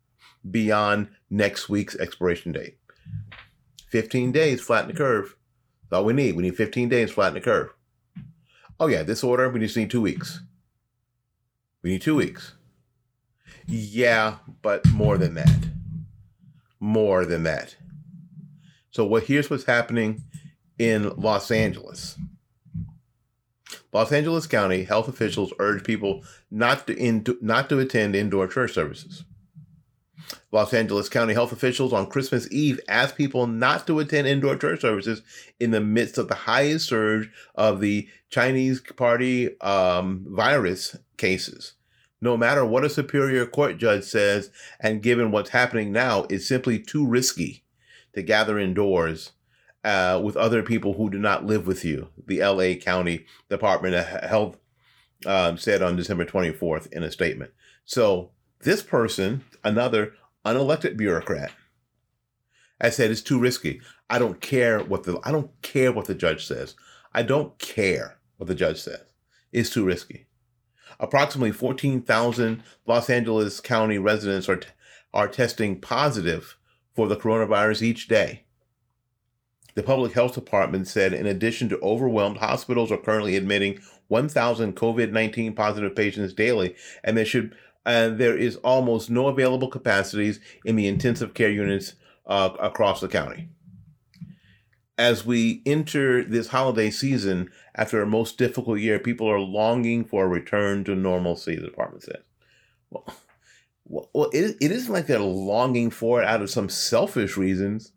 beyond 0.52 1.08
next 1.30 1.70
week's 1.70 1.96
expiration 1.96 2.52
date. 2.52 2.78
15 3.90 4.34
days, 4.34 4.60
flatten 4.60 4.90
the 4.90 4.98
curve. 4.98 5.38
That's 5.90 6.00
all 6.00 6.06
we 6.06 6.12
need. 6.12 6.36
We 6.36 6.44
need 6.44 6.58
15 6.58 6.90
days, 6.90 7.10
flatten 7.10 7.36
the 7.36 7.42
curve. 7.42 7.74
Oh, 8.82 8.88
yeah, 8.88 9.04
this 9.04 9.24
order, 9.24 9.50
we 9.50 9.62
just 9.62 9.78
need 9.78 9.90
two 9.90 10.02
weeks. 10.02 10.42
We 11.82 11.92
need 11.92 12.02
two 12.02 12.16
weeks. 12.16 12.56
Yeah, 13.66 14.40
but 14.62 14.86
more 14.90 15.18
than 15.18 15.36
that 15.36 15.75
more 16.86 17.26
than 17.26 17.44
that. 17.44 17.76
So 18.92 19.06
what 19.06 19.24
here's 19.24 19.50
what's 19.50 19.64
happening 19.66 20.24
in 20.78 21.10
Los 21.18 21.50
Angeles. 21.50 22.18
Los 23.92 24.12
Angeles 24.12 24.46
County 24.46 24.84
health 24.84 25.08
officials 25.08 25.52
urge 25.58 25.84
people 25.84 26.24
not 26.52 26.86
to 26.86 26.96
in, 26.96 27.26
not 27.42 27.70
to 27.70 27.80
attend 27.80 28.16
indoor 28.16 28.48
church 28.48 28.74
services. 28.74 29.24
Los 30.52 30.74
Angeles 30.74 31.10
County 31.10 31.34
health 31.34 31.52
officials 31.52 31.92
on 31.92 32.08
Christmas 32.08 32.50
Eve 32.52 32.80
asked 32.88 33.18
people 33.18 33.48
not 33.48 33.88
to 33.88 34.00
attend 34.00 34.28
indoor 34.28 34.56
church 34.56 34.82
services 34.82 35.24
in 35.60 35.72
the 35.72 35.82
midst 35.82 36.20
of 36.20 36.28
the 36.28 36.36
highest 36.36 36.88
surge 36.88 37.32
of 37.56 37.80
the 37.80 38.08
Chinese 38.30 38.80
party 38.96 39.60
um, 39.62 40.26
virus 40.30 40.96
cases 41.18 41.74
no 42.22 42.38
matter 42.38 42.66
what 42.66 42.86
a 42.86 42.90
superior 42.90 43.46
court 43.46 43.78
judge 43.78 44.04
says, 44.04 44.50
and 44.80 45.04
given 45.04 45.32
what's 45.32 45.50
happening 45.50 45.92
now, 45.92 46.26
it's 46.30 46.48
simply 46.48 46.80
too 46.80 47.06
risky 47.06 47.64
to 48.14 48.22
gather 48.22 48.58
indoors 48.58 49.32
uh, 49.84 50.20
with 50.24 50.36
other 50.36 50.64
people 50.64 50.94
who 50.94 51.10
do 51.10 51.20
not 51.20 51.46
live 51.46 51.68
with 51.68 51.86
you, 51.86 52.10
the 52.26 52.40
LA 52.40 52.74
County 52.76 53.26
Department 53.50 53.94
of 53.94 54.06
Health 54.06 54.58
um, 55.26 55.58
said 55.58 55.82
on 55.82 55.96
December 55.96 56.26
24th 56.26 56.92
in 56.92 57.04
a 57.04 57.12
statement. 57.12 57.52
So 57.86 58.32
this 58.62 58.82
person, 58.82 59.44
another 59.64 60.14
unelected 60.44 60.98
bureaucrat, 60.98 61.52
I 62.82 62.90
said 62.90 63.12
it's 63.12 63.22
too 63.22 63.40
risky. 63.40 63.82
I 64.10 64.20
don't 64.20 64.42
care 64.42 64.80
what 64.80 65.04
the 65.04 65.20
I 65.24 65.32
don't 65.32 65.50
care 65.62 65.92
what 65.92 66.06
the 66.06 66.16
judge 66.16 66.46
says. 66.46 66.76
I 67.14 67.24
don't 67.24 67.58
care 67.58 68.18
what 68.38 68.48
the 68.48 68.56
judge 68.56 68.82
says. 68.82 69.02
It's 69.52 69.70
too 69.70 69.86
risky. 69.86 70.26
Approximately 71.00 71.52
14,000 71.52 72.64
Los 72.86 73.10
Angeles 73.10 73.60
County 73.60 73.98
residents 73.98 74.48
are, 74.50 74.58
t- 74.58 74.70
are 75.14 75.28
testing 75.28 75.80
positive 75.80 76.58
for 76.96 77.08
the 77.08 77.18
coronavirus 77.18 77.82
each 77.82 78.08
day. 78.08 78.44
The 79.76 79.84
public 79.84 80.14
health 80.14 80.36
department 80.36 80.88
said, 80.88 81.14
in 81.14 81.26
addition 81.26 81.68
to 81.70 81.80
overwhelmed, 81.82 82.38
hospitals 82.38 82.92
are 82.92 82.98
currently 82.98 83.36
admitting 83.36 83.80
1,000 84.08 84.76
COVID 84.76 85.12
19 85.12 85.54
positive 85.54 85.96
patients 85.96 86.34
daily, 86.34 86.76
and 87.04 87.18
there 87.18 87.26
should 87.26 87.56
there 87.86 88.36
is 88.36 88.56
almost 88.58 89.12
no 89.12 89.28
available 89.28 89.68
capacities 89.68 90.40
in 90.64 90.76
the 90.76 90.88
intensive 90.88 91.34
care 91.36 91.52
units 91.52 91.94
uh, 92.26 92.50
across 92.60 93.00
the 93.00 93.08
county 93.08 93.50
as 94.98 95.26
we 95.26 95.62
enter 95.66 96.24
this 96.24 96.50
holiday 96.50 96.90
season 96.90 97.50
after 97.76 98.02
a 98.02 98.08
most 98.08 98.38
difficult 98.38 98.80
year, 98.80 99.00
people 99.00 99.30
are 99.30 99.40
longing 99.40 100.06
for 100.06 100.26
a 100.26 100.28
return 100.28 100.84
to 100.86 100.96
normalcy, 100.96 101.56
the 101.56 101.66
department 101.66 102.04
says. 102.04 102.24
Well, 102.90 103.06
well 103.86 104.30
it, 104.32 104.58
it 104.62 104.72
isn't 104.72 104.94
like 104.94 105.08
they're 105.08 105.20
longing 105.20 105.90
for 105.90 106.22
it 106.22 106.28
out 106.28 106.42
of 106.42 106.50
some 106.50 106.70
selfish 106.70 107.38
reasons. 107.38 107.92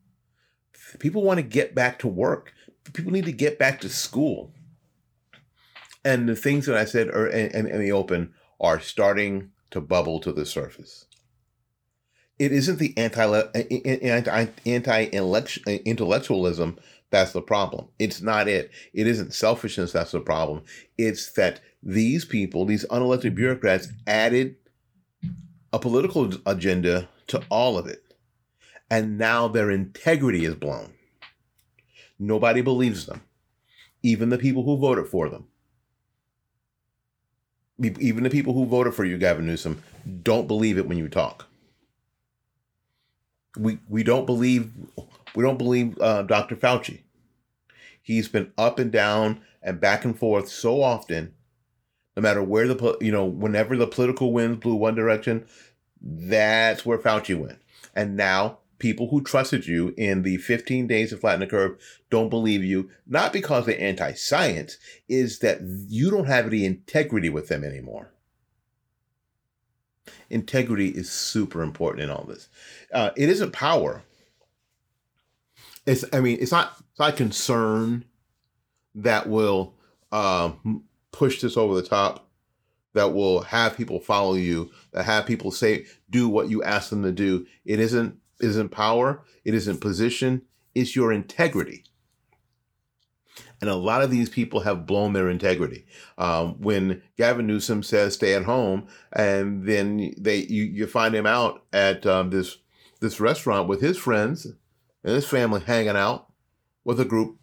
People 0.98 1.22
want 1.22 1.38
to 1.38 1.42
get 1.42 1.74
back 1.74 1.98
to 2.00 2.08
work. 2.08 2.52
People 2.92 3.12
need 3.12 3.26
to 3.26 3.32
get 3.32 3.58
back 3.58 3.80
to 3.80 3.88
school. 3.88 4.52
And 6.04 6.28
the 6.28 6.36
things 6.36 6.66
that 6.66 6.76
I 6.76 6.84
said 6.84 7.08
are 7.08 7.26
in, 7.26 7.66
in 7.66 7.80
the 7.80 7.92
open 7.92 8.32
are 8.60 8.80
starting 8.80 9.50
to 9.70 9.80
bubble 9.80 10.20
to 10.20 10.32
the 10.32 10.46
surface 10.46 11.07
it 12.38 12.52
isn't 12.52 12.78
the 12.78 12.96
anti 12.96 13.24
uh, 13.24 13.48
anti 13.54 14.46
anti 14.66 15.04
uh, 15.04 15.70
intellectualism 15.84 16.78
that's 17.10 17.32
the 17.32 17.40
problem. 17.40 17.88
It's 17.98 18.20
not 18.20 18.48
it. 18.48 18.70
It 18.92 19.06
isn't 19.06 19.32
selfishness 19.32 19.92
that's 19.92 20.12
the 20.12 20.20
problem. 20.20 20.62
It's 20.98 21.32
that 21.32 21.60
these 21.82 22.24
people, 22.24 22.66
these 22.66 22.84
unelected 22.86 23.34
bureaucrats, 23.34 23.88
added 24.06 24.56
a 25.72 25.78
political 25.78 26.30
agenda 26.44 27.08
to 27.28 27.42
all 27.48 27.78
of 27.78 27.86
it. 27.86 28.02
And 28.90 29.16
now 29.16 29.48
their 29.48 29.70
integrity 29.70 30.44
is 30.44 30.54
blown. 30.54 30.92
Nobody 32.18 32.60
believes 32.60 33.06
them, 33.06 33.22
even 34.02 34.28
the 34.28 34.38
people 34.38 34.64
who 34.64 34.76
voted 34.76 35.06
for 35.06 35.28
them. 35.28 35.46
Even 37.80 38.24
the 38.24 38.30
people 38.30 38.54
who 38.54 38.66
voted 38.66 38.92
for 38.94 39.04
you, 39.04 39.16
Gavin 39.18 39.46
Newsom, 39.46 39.82
don't 40.22 40.48
believe 40.48 40.78
it 40.78 40.88
when 40.88 40.98
you 40.98 41.08
talk 41.08 41.47
we 43.58 43.78
we 43.88 44.02
don't 44.02 44.26
believe 44.26 44.72
we 45.34 45.44
don't 45.44 45.58
believe 45.58 45.98
uh, 46.00 46.22
Dr. 46.22 46.56
Fauci. 46.56 47.00
He's 48.00 48.28
been 48.28 48.52
up 48.56 48.78
and 48.78 48.90
down 48.90 49.40
and 49.62 49.80
back 49.80 50.04
and 50.04 50.18
forth 50.18 50.48
so 50.48 50.82
often. 50.82 51.34
No 52.16 52.22
matter 52.22 52.42
where 52.42 52.66
the 52.66 52.98
you 53.00 53.12
know, 53.12 53.24
whenever 53.24 53.76
the 53.76 53.86
political 53.86 54.32
winds 54.32 54.58
blew 54.58 54.74
one 54.74 54.94
direction, 54.94 55.46
that's 56.00 56.84
where 56.84 56.98
Fauci 56.98 57.38
went. 57.38 57.58
And 57.94 58.16
now 58.16 58.58
people 58.78 59.08
who 59.08 59.22
trusted 59.22 59.66
you 59.66 59.94
in 59.96 60.22
the 60.22 60.36
15 60.38 60.86
days 60.86 61.12
of 61.12 61.20
flatten 61.20 61.40
the 61.40 61.46
curve 61.46 61.78
don't 62.10 62.28
believe 62.28 62.64
you, 62.64 62.90
not 63.06 63.32
because 63.32 63.66
they're 63.66 63.80
anti-science, 63.80 64.78
is 65.08 65.40
that 65.40 65.60
you 65.88 66.10
don't 66.10 66.26
have 66.26 66.46
any 66.46 66.64
integrity 66.64 67.28
with 67.28 67.48
them 67.48 67.64
anymore 67.64 68.12
integrity 70.30 70.88
is 70.88 71.10
super 71.10 71.62
important 71.62 72.04
in 72.04 72.10
all 72.10 72.24
this. 72.24 72.48
Uh, 72.92 73.10
it 73.16 73.28
isn't 73.28 73.52
power. 73.52 74.02
It's 75.86 76.04
I 76.12 76.20
mean 76.20 76.38
it's 76.40 76.52
not 76.52 76.74
it's 76.90 76.98
not 76.98 77.16
concern 77.16 78.04
that 78.94 79.28
will 79.28 79.74
uh, 80.12 80.52
push 81.12 81.40
this 81.40 81.56
over 81.56 81.74
the 81.74 81.86
top. 81.86 82.26
That 82.94 83.14
will 83.14 83.42
have 83.42 83.76
people 83.76 84.00
follow 84.00 84.34
you. 84.34 84.70
That 84.92 85.04
have 85.04 85.26
people 85.26 85.50
say 85.50 85.86
do 86.10 86.28
what 86.28 86.48
you 86.48 86.62
ask 86.62 86.90
them 86.90 87.02
to 87.02 87.12
do. 87.12 87.46
It 87.64 87.80
isn't 87.80 88.18
isn't 88.40 88.70
power. 88.70 89.22
It 89.44 89.54
isn't 89.54 89.80
position. 89.80 90.42
It's 90.74 90.96
your 90.96 91.12
integrity. 91.12 91.84
And 93.60 93.68
a 93.68 93.74
lot 93.74 94.02
of 94.02 94.10
these 94.10 94.28
people 94.28 94.60
have 94.60 94.86
blown 94.86 95.12
their 95.12 95.28
integrity. 95.28 95.84
Um, 96.16 96.60
when 96.60 97.02
Gavin 97.16 97.46
Newsom 97.46 97.82
says 97.82 98.14
stay 98.14 98.34
at 98.34 98.44
home, 98.44 98.86
and 99.12 99.66
then 99.66 100.14
they 100.16 100.38
you, 100.44 100.64
you 100.64 100.86
find 100.86 101.14
him 101.14 101.26
out 101.26 101.64
at 101.72 102.06
um, 102.06 102.30
this 102.30 102.58
this 103.00 103.20
restaurant 103.20 103.68
with 103.68 103.80
his 103.80 103.96
friends 103.96 104.46
and 105.04 105.14
his 105.14 105.26
family 105.26 105.60
hanging 105.60 105.96
out 105.96 106.28
with 106.84 107.00
a 107.00 107.04
group 107.04 107.38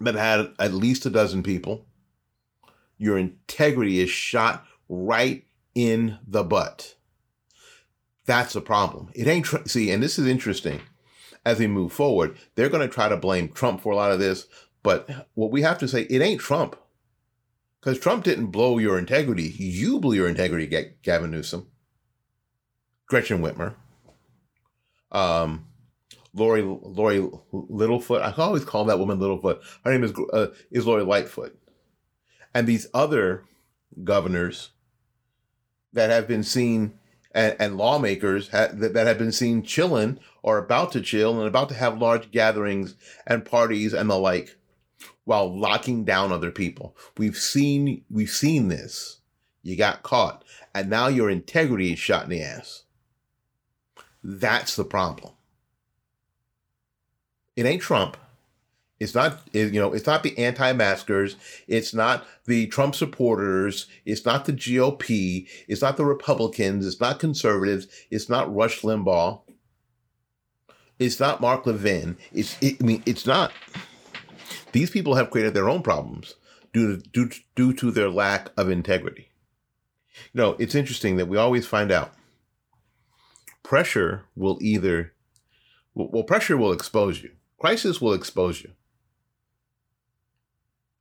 that 0.00 0.14
had 0.14 0.52
at 0.58 0.74
least 0.74 1.06
a 1.06 1.10
dozen 1.10 1.42
people. 1.42 1.86
Your 2.98 3.18
integrity 3.18 4.00
is 4.00 4.10
shot 4.10 4.64
right 4.88 5.44
in 5.74 6.18
the 6.26 6.44
butt. 6.44 6.96
That's 8.26 8.54
a 8.54 8.60
problem. 8.60 9.10
It 9.14 9.26
ain't 9.26 9.46
tr- 9.46 9.66
see, 9.66 9.90
and 9.90 10.02
this 10.02 10.18
is 10.18 10.26
interesting. 10.26 10.80
As 11.44 11.58
we 11.58 11.66
move 11.66 11.92
forward, 11.92 12.36
they're 12.54 12.68
going 12.68 12.86
to 12.86 12.92
try 12.92 13.08
to 13.08 13.16
blame 13.16 13.48
Trump 13.48 13.80
for 13.80 13.92
a 13.92 13.96
lot 13.96 14.12
of 14.12 14.20
this, 14.20 14.46
but 14.82 15.28
what 15.34 15.50
we 15.50 15.62
have 15.62 15.78
to 15.78 15.88
say, 15.88 16.02
it 16.02 16.22
ain't 16.22 16.40
Trump. 16.40 16.76
Because 17.80 17.98
Trump 17.98 18.22
didn't 18.22 18.46
blow 18.46 18.78
your 18.78 18.96
integrity. 18.96 19.54
You 19.58 19.98
blew 19.98 20.14
your 20.14 20.28
integrity, 20.28 20.94
Gavin 21.02 21.32
Newsom. 21.32 21.66
Gretchen 23.12 23.42
Whitmer, 23.42 23.74
um, 25.10 25.66
Lori 26.32 26.62
Lori 26.62 27.20
Littlefoot. 27.52 28.22
I 28.22 28.32
always 28.42 28.64
call 28.64 28.86
that 28.86 28.98
woman 28.98 29.18
Littlefoot. 29.18 29.60
Her 29.84 29.92
name 29.92 30.02
is 30.02 30.14
uh, 30.32 30.46
is 30.70 30.86
Lori 30.86 31.04
Lightfoot, 31.04 31.54
and 32.54 32.66
these 32.66 32.86
other 32.94 33.44
governors 34.02 34.70
that 35.92 36.08
have 36.08 36.26
been 36.26 36.42
seen 36.42 36.94
and, 37.32 37.54
and 37.58 37.76
lawmakers 37.76 38.48
ha- 38.48 38.70
that, 38.72 38.94
that 38.94 39.06
have 39.06 39.18
been 39.18 39.30
seen 39.30 39.62
chilling 39.62 40.18
or 40.42 40.56
about 40.56 40.92
to 40.92 41.02
chill 41.02 41.38
and 41.38 41.46
about 41.46 41.68
to 41.68 41.74
have 41.74 41.98
large 41.98 42.30
gatherings 42.30 42.94
and 43.26 43.44
parties 43.44 43.92
and 43.92 44.08
the 44.08 44.16
like 44.16 44.56
while 45.24 45.56
locking 45.56 46.04
down 46.04 46.32
other 46.32 46.50
people. 46.50 46.96
We've 47.16 47.36
seen 47.36 48.04
we've 48.10 48.30
seen 48.30 48.68
this. 48.68 49.20
You 49.62 49.76
got 49.76 50.02
caught, 50.02 50.44
and 50.74 50.90
now 50.90 51.06
your 51.06 51.30
integrity 51.30 51.92
is 51.92 51.98
shot 51.98 52.24
in 52.24 52.30
the 52.30 52.42
ass. 52.42 52.82
That's 54.24 54.76
the 54.76 54.84
problem. 54.84 55.34
It 57.56 57.66
ain't 57.66 57.82
Trump. 57.82 58.16
It's 58.98 59.16
not, 59.16 59.40
you 59.52 59.72
know, 59.72 59.92
it's 59.92 60.06
not 60.06 60.22
the 60.22 60.38
anti-maskers. 60.38 61.34
It's 61.66 61.92
not 61.92 62.24
the 62.46 62.68
Trump 62.68 62.94
supporters. 62.94 63.86
It's 64.04 64.24
not 64.24 64.44
the 64.44 64.52
GOP. 64.52 65.48
It's 65.66 65.82
not 65.82 65.96
the 65.96 66.04
Republicans. 66.04 66.86
It's 66.86 67.00
not 67.00 67.18
conservatives. 67.18 67.88
It's 68.12 68.28
not 68.28 68.54
Rush 68.54 68.82
Limbaugh. 68.82 69.40
It's 71.00 71.18
not 71.18 71.40
Mark 71.40 71.66
Levin. 71.66 72.16
It's, 72.32 72.56
it, 72.60 72.76
I 72.80 72.84
mean, 72.84 73.02
it's 73.04 73.26
not. 73.26 73.50
These 74.72 74.90
people 74.90 75.14
have 75.14 75.30
created 75.30 75.54
their 75.54 75.68
own 75.68 75.82
problems 75.82 76.34
due 76.72 76.96
to, 76.96 77.02
due, 77.10 77.30
due 77.54 77.72
to 77.74 77.90
their 77.90 78.10
lack 78.10 78.50
of 78.56 78.70
integrity. 78.70 79.28
You 80.32 80.40
know, 80.40 80.56
it's 80.58 80.74
interesting 80.74 81.16
that 81.16 81.28
we 81.28 81.36
always 81.36 81.66
find 81.66 81.90
out 81.90 82.12
pressure 83.62 84.24
will 84.34 84.58
either, 84.60 85.12
well, 85.94 86.24
pressure 86.24 86.56
will 86.56 86.72
expose 86.72 87.22
you. 87.22 87.30
Crisis 87.58 88.00
will 88.00 88.12
expose 88.12 88.62
you. 88.62 88.72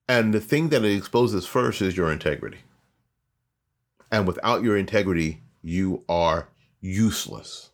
And 0.07 0.33
the 0.33 0.41
thing 0.41 0.69
that 0.69 0.83
it 0.83 0.95
exposes 0.95 1.45
first 1.45 1.81
is 1.81 1.95
your 1.95 2.11
integrity. 2.11 2.59
And 4.11 4.27
without 4.27 4.61
your 4.61 4.77
integrity, 4.77 5.41
you 5.61 6.03
are 6.09 6.49
useless. 6.81 7.69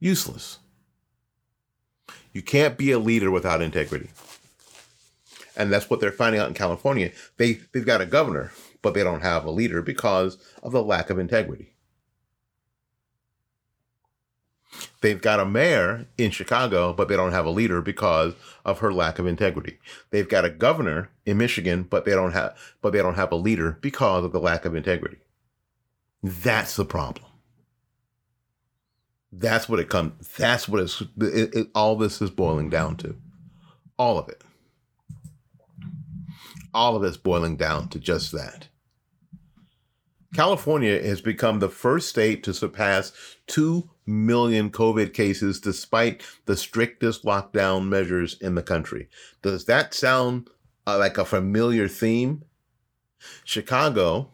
Useless. 0.00 0.58
You 2.32 2.42
can't 2.42 2.76
be 2.76 2.90
a 2.90 2.98
leader 2.98 3.30
without 3.30 3.62
integrity. 3.62 4.10
And 5.56 5.72
that's 5.72 5.88
what 5.88 6.00
they're 6.00 6.12
finding 6.12 6.40
out 6.40 6.48
in 6.48 6.54
California. 6.54 7.12
They 7.36 7.60
they've 7.72 7.86
got 7.86 8.00
a 8.00 8.06
governor, 8.06 8.52
but 8.82 8.94
they 8.94 9.04
don't 9.04 9.22
have 9.22 9.44
a 9.44 9.50
leader 9.50 9.82
because 9.82 10.36
of 10.62 10.72
the 10.72 10.82
lack 10.82 11.10
of 11.10 11.18
integrity. 11.18 11.70
They've 15.00 15.20
got 15.20 15.38
a 15.38 15.44
mayor 15.44 16.06
in 16.18 16.30
Chicago, 16.30 16.92
but 16.92 17.08
they 17.08 17.16
don't 17.16 17.32
have 17.32 17.46
a 17.46 17.50
leader 17.50 17.82
because 17.82 18.34
of 18.64 18.80
her 18.80 18.92
lack 18.92 19.18
of 19.18 19.26
integrity. 19.26 19.78
They've 20.10 20.28
got 20.28 20.44
a 20.44 20.50
governor 20.50 21.10
in 21.26 21.36
Michigan, 21.36 21.84
but 21.88 22.04
they 22.04 22.12
don't 22.12 22.32
have 22.32 22.56
but 22.80 22.92
they 22.92 23.00
don't 23.00 23.14
have 23.14 23.30
a 23.30 23.36
leader 23.36 23.78
because 23.80 24.24
of 24.24 24.32
the 24.32 24.40
lack 24.40 24.64
of 24.64 24.74
integrity. 24.74 25.18
That's 26.22 26.76
the 26.76 26.84
problem. 26.84 27.23
That's 29.36 29.68
what 29.68 29.80
it 29.80 29.88
comes. 29.88 30.28
That's 30.36 30.68
what 30.68 30.80
it's. 30.80 31.00
It, 31.00 31.54
it, 31.54 31.68
all 31.74 31.96
this 31.96 32.22
is 32.22 32.30
boiling 32.30 32.70
down 32.70 32.96
to. 32.98 33.16
All 33.98 34.18
of 34.18 34.28
it. 34.28 34.42
All 36.72 36.96
of 36.96 37.04
it's 37.04 37.16
boiling 37.16 37.56
down 37.56 37.88
to 37.88 37.98
just 37.98 38.32
that. 38.32 38.68
California 40.34 41.00
has 41.00 41.20
become 41.20 41.60
the 41.60 41.68
first 41.68 42.08
state 42.08 42.42
to 42.42 42.52
surpass 42.52 43.12
2 43.46 43.88
million 44.04 44.70
COVID 44.70 45.14
cases 45.14 45.60
despite 45.60 46.22
the 46.46 46.56
strictest 46.56 47.24
lockdown 47.24 47.88
measures 47.88 48.36
in 48.40 48.56
the 48.56 48.62
country. 48.62 49.08
Does 49.42 49.64
that 49.66 49.94
sound 49.94 50.50
uh, 50.86 50.98
like 50.98 51.18
a 51.18 51.24
familiar 51.24 51.86
theme? 51.86 52.42
Chicago, 53.44 54.30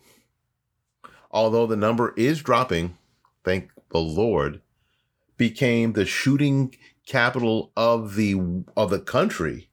although 1.31 1.67
the 1.67 1.77
number 1.77 2.15
is 2.17 2.43
dropping, 2.43 2.97
thank 3.45 3.71
the 3.91 3.99
Lord, 3.99 4.63
became 5.41 5.95
the 5.95 6.05
shooting 6.05 6.77
capital 7.07 7.73
of 7.75 8.15
the 8.15 8.35
of 8.77 8.91
the 8.91 9.01
country 9.01 9.71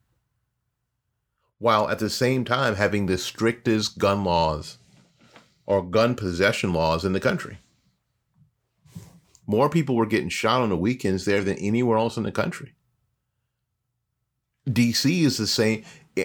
while 1.57 1.89
at 1.89 1.99
the 1.99 2.09
same 2.09 2.45
time 2.45 2.75
having 2.75 3.05
the 3.05 3.17
strictest 3.17 3.97
gun 3.97 4.23
laws 4.23 4.77
or 5.65 5.83
gun 5.83 6.15
possession 6.15 6.71
laws 6.71 7.03
in 7.03 7.11
the 7.11 7.19
country. 7.19 7.57
More 9.45 9.69
people 9.69 9.97
were 9.97 10.05
getting 10.05 10.29
shot 10.29 10.61
on 10.61 10.69
the 10.69 10.77
weekends 10.77 11.25
there 11.25 11.43
than 11.43 11.57
anywhere 11.57 11.97
else 11.97 12.15
in 12.15 12.23
the 12.23 12.31
country. 12.31 12.73
DC 14.69 15.23
is 15.23 15.35
the 15.35 15.47
same, 15.47 15.83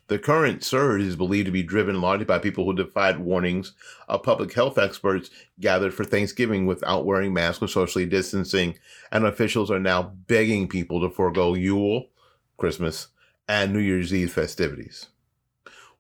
The 0.08 0.18
current 0.18 0.64
surge 0.64 1.02
is 1.02 1.18
believed 1.18 1.48
to 1.48 1.52
be 1.52 1.64
driven 1.64 2.00
largely 2.00 2.24
by 2.24 2.40
people 2.40 2.64
who 2.64 2.74
defied 2.74 3.20
warnings 3.20 3.74
of 4.08 4.24
public 4.24 4.54
health 4.54 4.78
experts 4.78 5.30
gathered 5.60 5.94
for 5.94 6.06
Thanksgiving 6.06 6.66
without 6.66 7.06
wearing 7.06 7.34
masks 7.34 7.62
or 7.62 7.68
socially 7.68 8.06
distancing, 8.06 8.76
and 9.12 9.26
officials 9.26 9.70
are 9.70 9.80
now 9.80 10.04
begging 10.28 10.70
people 10.70 11.02
to 11.02 11.14
forego 11.14 11.56
Yule, 11.56 12.08
Christmas, 12.56 13.08
and 13.50 13.74
New 13.74 13.80
Year's 13.80 14.14
Eve 14.14 14.32
festivities. 14.32 15.08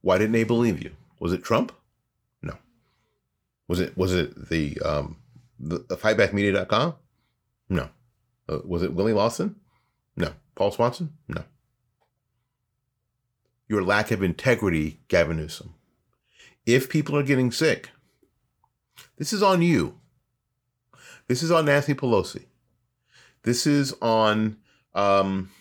Why 0.01 0.17
didn't 0.17 0.33
they 0.33 0.45
believe 0.45 0.81
you? 0.81 0.91
Was 1.19 1.33
it 1.33 1.43
Trump? 1.43 1.73
No. 2.41 2.57
Was 3.67 3.81
it 3.81 3.97
was 3.97 4.13
it 4.13 4.49
the 4.49 4.79
um 4.85 5.17
the, 5.59 5.79
the 5.89 5.97
fightbackmedia.com? 5.97 6.95
No. 7.67 7.89
Uh, 8.47 8.59
was 8.63 8.83
it 8.83 8.93
Willie 8.93 9.13
Lawson? 9.13 9.57
No. 10.15 10.31
Paul 10.55 10.71
Swanson? 10.71 11.13
No 11.27 11.43
your 13.67 13.83
lack 13.83 14.11
of 14.11 14.23
integrity, 14.23 14.99
Gavin 15.07 15.37
Newsom. 15.37 15.73
If 16.65 16.89
people 16.89 17.15
are 17.17 17.23
getting 17.23 17.51
sick, 17.51 17.89
this 19.17 19.33
is 19.33 19.41
on 19.41 19.61
you. 19.61 19.99
This 21.27 21.43
is 21.43 21.51
on 21.51 21.65
Nancy 21.65 21.93
Pelosi. 21.93 22.45
This 23.43 23.67
is 23.67 23.93
on 24.01 24.57
um, 24.93 25.51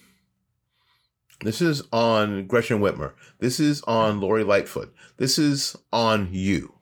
this 1.42 1.60
is 1.60 1.82
on 1.92 2.46
Gretchen 2.46 2.80
Whitmer. 2.80 3.12
This 3.38 3.60
is 3.60 3.82
on 3.82 4.20
Lori 4.20 4.42
Lightfoot. 4.42 4.94
This 5.18 5.38
is 5.38 5.76
on 5.92 6.28
you. 6.32 6.74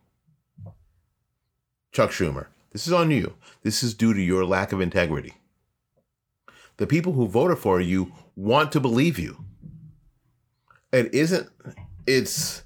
Chuck 1.93 2.11
Schumer. 2.11 2.47
This 2.73 2.87
is 2.87 2.93
on 2.93 3.11
you. 3.11 3.35
This 3.63 3.83
is 3.83 3.95
due 3.95 4.15
to 4.15 4.21
your 4.21 4.45
lack 4.45 4.73
of 4.73 4.81
integrity. 4.81 5.35
The 6.77 6.87
people 6.87 7.13
who 7.13 7.29
voted 7.29 7.59
for 7.59 7.81
you 7.81 8.13
want 8.37 8.73
to 8.73 8.81
believe 8.81 9.19
you. 9.19 9.45
It 10.95 11.13
isn't, 11.13 11.49
it's, 12.07 12.63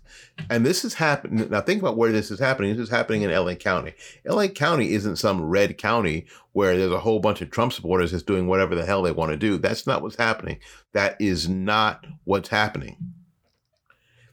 and 0.51 0.64
this 0.64 0.85
is 0.85 0.95
happening. 0.95 1.49
Now, 1.49 1.62
think 1.62 1.81
about 1.81 1.97
where 1.97 2.12
this 2.12 2.31
is 2.31 2.39
happening. 2.39 2.76
This 2.76 2.89
is 2.89 2.91
happening 2.91 3.22
in 3.22 3.31
LA 3.31 3.55
County. 3.55 3.95
LA 4.26 4.49
County 4.49 4.93
isn't 4.93 5.16
some 5.16 5.43
red 5.43 5.79
county 5.79 6.26
where 6.53 6.76
there's 6.76 6.93
a 6.93 7.01
whole 7.01 7.20
bunch 7.20 7.41
of 7.41 7.51
Trump 7.51 7.72
supporters 7.72 8.12
that's 8.12 8.22
doing 8.22 8.47
whatever 8.47 8.74
the 8.74 8.85
hell 8.85 9.03
they 9.03 9.12
want 9.12 9.31
to 9.31 9.37
do. 9.39 9.57
That's 9.57 9.87
not 9.87 10.03
what's 10.03 10.16
happening. 10.16 10.59
That 10.93 11.16
is 11.18 11.49
not 11.49 12.07
what's 12.24 12.51
happening. 12.51 12.97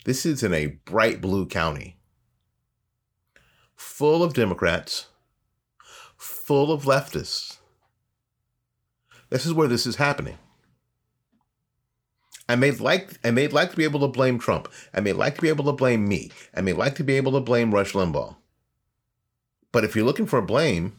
This 0.03 0.25
is 0.25 0.43
in 0.43 0.53
a 0.53 0.67
bright 0.67 1.21
blue 1.21 1.47
county 1.47 1.97
full 3.75 4.23
of 4.23 4.33
Democrats, 4.33 5.07
full 6.17 6.71
of 6.71 6.83
leftists. 6.83 7.59
This 9.29 9.45
is 9.45 9.53
where 9.53 9.67
this 9.67 9.85
is 9.85 9.95
happening. 9.95 10.37
And 12.47 12.61
they'd 12.61 12.79
like 12.79 13.17
and 13.23 13.37
they'd 13.37 13.53
like 13.53 13.71
to 13.71 13.77
be 13.77 13.83
able 13.83 14.01
to 14.01 14.07
blame 14.07 14.39
Trump. 14.39 14.71
And 14.93 15.05
they'd 15.05 15.13
like 15.13 15.35
to 15.35 15.41
be 15.41 15.49
able 15.49 15.65
to 15.65 15.73
blame 15.73 16.07
me. 16.07 16.31
And 16.53 16.67
they'd 16.67 16.73
like 16.73 16.95
to 16.95 17.03
be 17.03 17.17
able 17.17 17.31
to 17.33 17.39
blame 17.39 17.73
Rush 17.73 17.93
Limbaugh. 17.93 18.35
But 19.71 19.83
if 19.83 19.95
you're 19.95 20.05
looking 20.05 20.27
for 20.27 20.41
blame, 20.41 20.93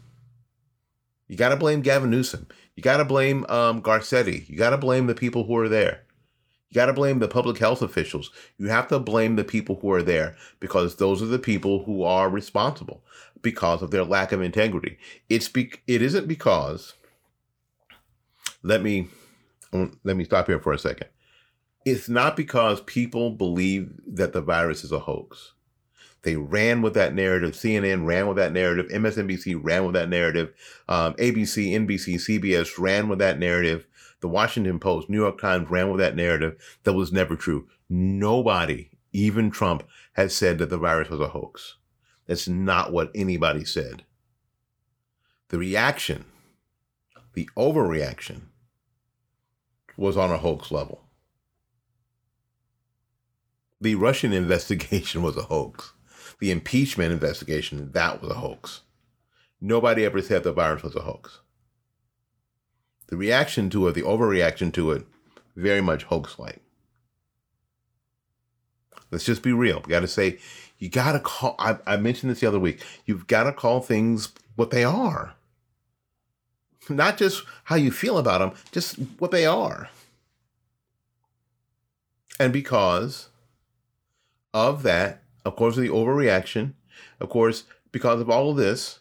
you 1.29 1.37
got 1.37 1.49
to 1.49 1.57
blame 1.57 1.81
Gavin 1.81 2.11
Newsom. 2.11 2.47
You 2.75 2.83
got 2.83 2.99
to 2.99 3.05
blame 3.05 3.47
um, 3.49 3.83
Garcetti. 3.83 4.49
You 4.49 4.57
got 4.57 4.71
to 4.71 4.79
blame 4.79 5.07
the 5.07 5.15
people 5.15 5.45
who 5.45 5.57
are 5.57 5.69
there. 5.69 6.03
You 6.71 6.75
got 6.75 6.87
to 6.87 6.93
blame 6.93 7.21
the 7.21 7.29
public 7.29 7.59
health 7.59 7.81
officials. 7.81 8.31
You 8.59 8.69
have 8.69 8.89
to 8.89 8.99
blame 8.99 9.37
the 9.37 9.45
people 9.45 9.77
who 9.77 9.91
are 9.93 10.03
there 10.03 10.37
because 10.61 10.97
those 10.97 11.23
are 11.23 11.27
the 11.27 11.39
people 11.39 11.85
who 11.85 12.03
are 12.03 12.29
responsible 12.29 13.03
because 13.41 13.83
of 13.83 13.91
their 13.91 14.05
lack 14.05 14.33
of 14.33 14.43
integrity. 14.43 14.99
It's 15.29 15.49
be- 15.49 15.73
it 15.87 16.03
isn't 16.03 16.27
because 16.29 16.95
let 18.63 18.83
me 18.83 19.09
let 19.73 20.17
me 20.17 20.25
stop 20.25 20.47
here 20.47 20.61
for 20.61 20.73
a 20.73 20.79
second. 20.79 21.09
It's 21.87 22.09
not 22.09 22.37
because 22.37 22.81
people 22.81 23.31
believe 23.31 23.93
that 24.09 24.33
the 24.33 24.41
virus 24.41 24.83
is 24.83 24.91
a 24.91 24.99
hoax. 24.99 25.53
They 26.23 26.35
ran 26.35 26.83
with 26.83 26.95
that 26.95 27.15
narrative. 27.15 27.53
CNN 27.53 28.05
ran 28.05 28.27
with 28.27 28.39
that 28.39 28.53
narrative. 28.53 28.91
MSNBC 28.91 29.61
ran 29.63 29.85
with 29.85 29.95
that 29.95 30.09
narrative. 30.09 30.53
Um, 30.89 31.15
ABC, 31.15 31.71
NBC, 31.71 32.17
CBS 32.17 32.77
ran 32.77 33.09
with 33.09 33.21
that 33.21 33.39
narrative. 33.39 33.87
The 34.19 34.27
Washington 34.27 34.81
Post, 34.81 35.09
New 35.09 35.19
York 35.19 35.41
Times 35.41 35.71
ran 35.71 35.89
with 35.89 36.01
that 36.01 36.17
narrative. 36.17 36.61
That 36.83 36.95
was 36.95 37.13
never 37.13 37.37
true. 37.37 37.69
Nobody, 37.89 38.91
even 39.13 39.53
Trump, 39.53 39.85
has 40.15 40.35
said 40.35 40.59
that 40.59 40.71
the 40.71 40.79
virus 40.79 41.09
was 41.09 41.21
a 41.21 41.29
hoax. 41.29 41.77
That's 42.27 42.49
not 42.49 42.93
what 42.93 43.13
anybody 43.15 43.65
said. 43.65 44.03
The 45.51 45.59
reaction, 45.59 46.25
the 47.35 47.49
overreaction, 47.57 48.47
was 49.97 50.17
on 50.17 50.33
a 50.33 50.39
hoax 50.39 50.73
level. 50.73 51.06
The 53.81 53.95
Russian 53.95 54.33
investigation 54.35 55.23
was 55.23 55.37
a 55.37 55.43
hoax. 55.43 55.93
The 56.39 56.51
impeachment 56.51 57.13
investigation, 57.13 57.93
that 57.93 58.21
was 58.21 58.31
a 58.31 58.35
hoax. 58.35 58.83
Nobody 59.61 60.05
ever 60.05 60.21
said 60.21 60.43
the 60.43 60.53
virus 60.53 60.83
was 60.83 60.95
a 60.95 61.01
hoax. 61.01 61.41
The 63.09 63.17
reaction 63.17 63.71
to 63.71 63.89
it, 63.89 63.93
the 63.95 64.03
overreaction 64.03 64.73
to 64.75 64.91
it, 64.91 65.07
very 65.55 65.81
much 65.81 66.05
hoax 66.05 66.39
like. 66.39 66.61
Let's 69.11 69.25
just 69.25 69.43
be 69.43 69.53
real. 69.53 69.83
We 69.87 69.91
got 69.91 70.01
to 70.01 70.09
say, 70.09 70.39
you 70.79 70.91
got 70.91 71.13
to 71.13 71.21
call, 71.21 71.55
I, 71.59 71.79
I 71.87 71.97
mentioned 71.97 72.31
this 72.31 72.41
the 72.41 72.49
other 72.49 72.59
week, 72.59 72.83
you've 73.07 73.27
got 73.27 73.45
to 73.45 73.53
call 73.53 73.81
things 73.81 74.33
what 74.57 74.71
they 74.71 74.85
are. 74.85 75.35
Not 76.89 77.17
just 77.17 77.45
how 77.65 77.77
you 77.77 77.91
feel 77.91 78.19
about 78.19 78.39
them, 78.39 78.53
just 78.73 78.97
what 79.19 79.31
they 79.31 79.47
are. 79.47 79.89
And 82.39 82.53
because 82.53 83.29
of 84.57 84.83
that, 84.85 85.23
of 85.45 85.55
course, 85.55 85.77
the 85.77 85.91
overreaction, 85.91 86.73
of 87.21 87.29
course, 87.29 87.65
because 87.93 88.23
of 88.23 88.31
all 88.31 88.51
of 88.51 88.57
this, 88.57 89.01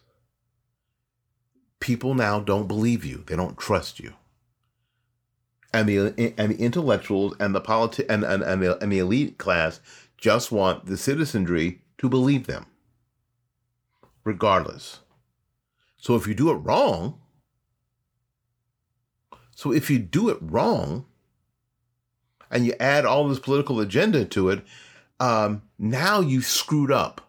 people 1.80 2.14
now 2.14 2.42
don't 2.42 2.68
believe 2.68 3.06
you. 3.06 3.24
They 3.26 3.38
don't 3.38 3.58
trust 3.58 4.02
you. 4.02 4.14
And 5.72 5.88
the 5.88 6.34
and 6.38 6.52
the 6.52 6.60
intellectuals 6.60 7.36
and 7.40 7.56
the 7.56 7.62
politi- 7.62 8.06
and, 8.10 8.26
and, 8.26 8.44
and, 8.44 8.62
the, 8.62 8.78
and 8.84 8.92
the 8.92 9.00
elite 9.00 9.38
class 9.38 9.80
just 10.18 10.52
want 10.52 10.88
the 10.88 10.98
citizenry 10.98 11.82
to 12.00 12.10
believe 12.10 12.48
them, 12.48 12.66
regardless. 14.26 15.00
So 15.96 16.16
if 16.16 16.28
you 16.28 16.34
do 16.34 16.52
it 16.52 16.56
wrong, 16.56 17.20
so 19.56 19.72
if 19.72 19.90
you 19.90 20.00
do 20.00 20.28
it 20.28 20.38
wrong, 20.42 21.06
and 22.52 22.66
you 22.66 22.74
add 22.78 23.06
all 23.06 23.28
this 23.28 23.40
political 23.40 23.80
agenda 23.80 24.26
to 24.26 24.50
it, 24.50 24.66
um, 25.20 25.64
now 25.78 26.20
you 26.20 26.42
screwed 26.42 26.92
up. 26.92 27.22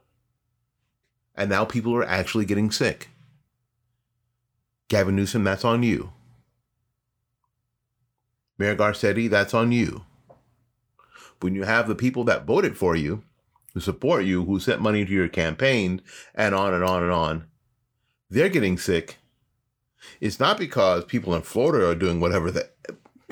And 1.35 1.51
now 1.51 1.65
people 1.65 1.95
are 1.95 2.05
actually 2.05 2.47
getting 2.47 2.71
sick. 2.71 3.11
Gavin 4.89 5.17
Newsom, 5.17 5.45
that's 5.45 5.65
on 5.65 5.83
you. 5.83 6.13
Mayor 8.59 8.75
Garcetti, 8.75 9.29
that's 9.29 9.53
on 9.53 9.71
you. 9.71 10.05
When 11.41 11.55
you 11.55 11.65
have 11.65 11.89
the 11.89 11.95
people 11.95 12.25
that 12.25 12.47
voted 12.47 12.79
for 12.79 12.97
you, 12.97 13.23
who 13.75 13.81
support 13.81 14.25
you, 14.25 14.47
who 14.47 14.59
sent 14.59 14.81
money 14.81 15.05
to 15.05 15.13
your 15.13 15.29
campaign, 15.29 16.01
and 16.35 16.55
on 16.55 16.73
and 16.73 16.83
on 16.83 17.03
and 17.03 17.13
on, 17.13 17.47
they're 18.31 18.49
getting 18.49 18.79
sick. 18.79 19.19
It's 20.21 20.41
not 20.41 20.57
because 20.59 21.05
people 21.05 21.35
in 21.35 21.43
Florida 21.43 21.87
are 21.91 21.95
doing 21.95 22.21
whatever 22.21 22.51
the 22.51 22.71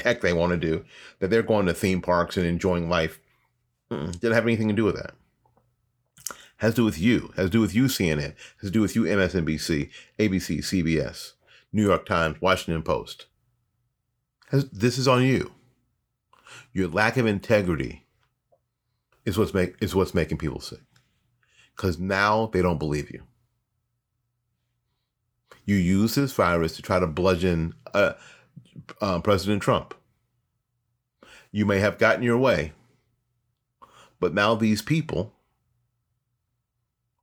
heck 0.02 0.20
they 0.20 0.34
want 0.34 0.50
to 0.50 0.58
do, 0.58 0.84
that 1.20 1.30
they're 1.30 1.42
going 1.42 1.64
to 1.66 1.72
theme 1.72 2.02
parks 2.02 2.36
and 2.36 2.44
enjoying 2.44 2.90
life. 2.90 3.18
Mm-mm, 3.90 4.18
didn't 4.20 4.34
have 4.34 4.46
anything 4.46 4.68
to 4.68 4.74
do 4.74 4.84
with 4.84 4.96
that. 4.96 5.14
Has 6.58 6.74
to 6.74 6.82
do 6.82 6.84
with 6.84 6.98
you. 6.98 7.32
Has 7.36 7.46
to 7.46 7.50
do 7.50 7.60
with 7.60 7.74
you, 7.74 7.84
CNN. 7.84 8.34
Has 8.60 8.64
to 8.64 8.70
do 8.70 8.80
with 8.80 8.96
you, 8.96 9.02
MSNBC, 9.02 9.90
ABC, 10.18 10.58
CBS. 10.58 11.32
New 11.74 11.82
York 11.82 12.06
Times, 12.06 12.40
Washington 12.40 12.82
Post. 12.82 13.26
This 14.52 14.96
is 14.96 15.08
on 15.08 15.24
you. 15.24 15.52
Your 16.72 16.88
lack 16.88 17.16
of 17.16 17.26
integrity 17.26 18.06
is 19.24 19.36
what's 19.36 19.52
make 19.52 19.74
is 19.80 19.94
what's 19.94 20.14
making 20.14 20.38
people 20.38 20.60
sick. 20.60 20.80
Because 21.74 21.98
now 21.98 22.46
they 22.52 22.62
don't 22.62 22.78
believe 22.78 23.10
you. 23.10 23.24
You 25.64 25.74
use 25.74 26.14
this 26.14 26.32
virus 26.32 26.76
to 26.76 26.82
try 26.82 27.00
to 27.00 27.06
bludgeon 27.08 27.74
uh, 27.92 28.12
uh, 29.00 29.18
President 29.20 29.60
Trump. 29.60 29.94
You 31.50 31.66
may 31.66 31.80
have 31.80 31.98
gotten 31.98 32.22
your 32.22 32.38
way, 32.38 32.72
but 34.20 34.34
now 34.34 34.54
these 34.54 34.82
people 34.82 35.32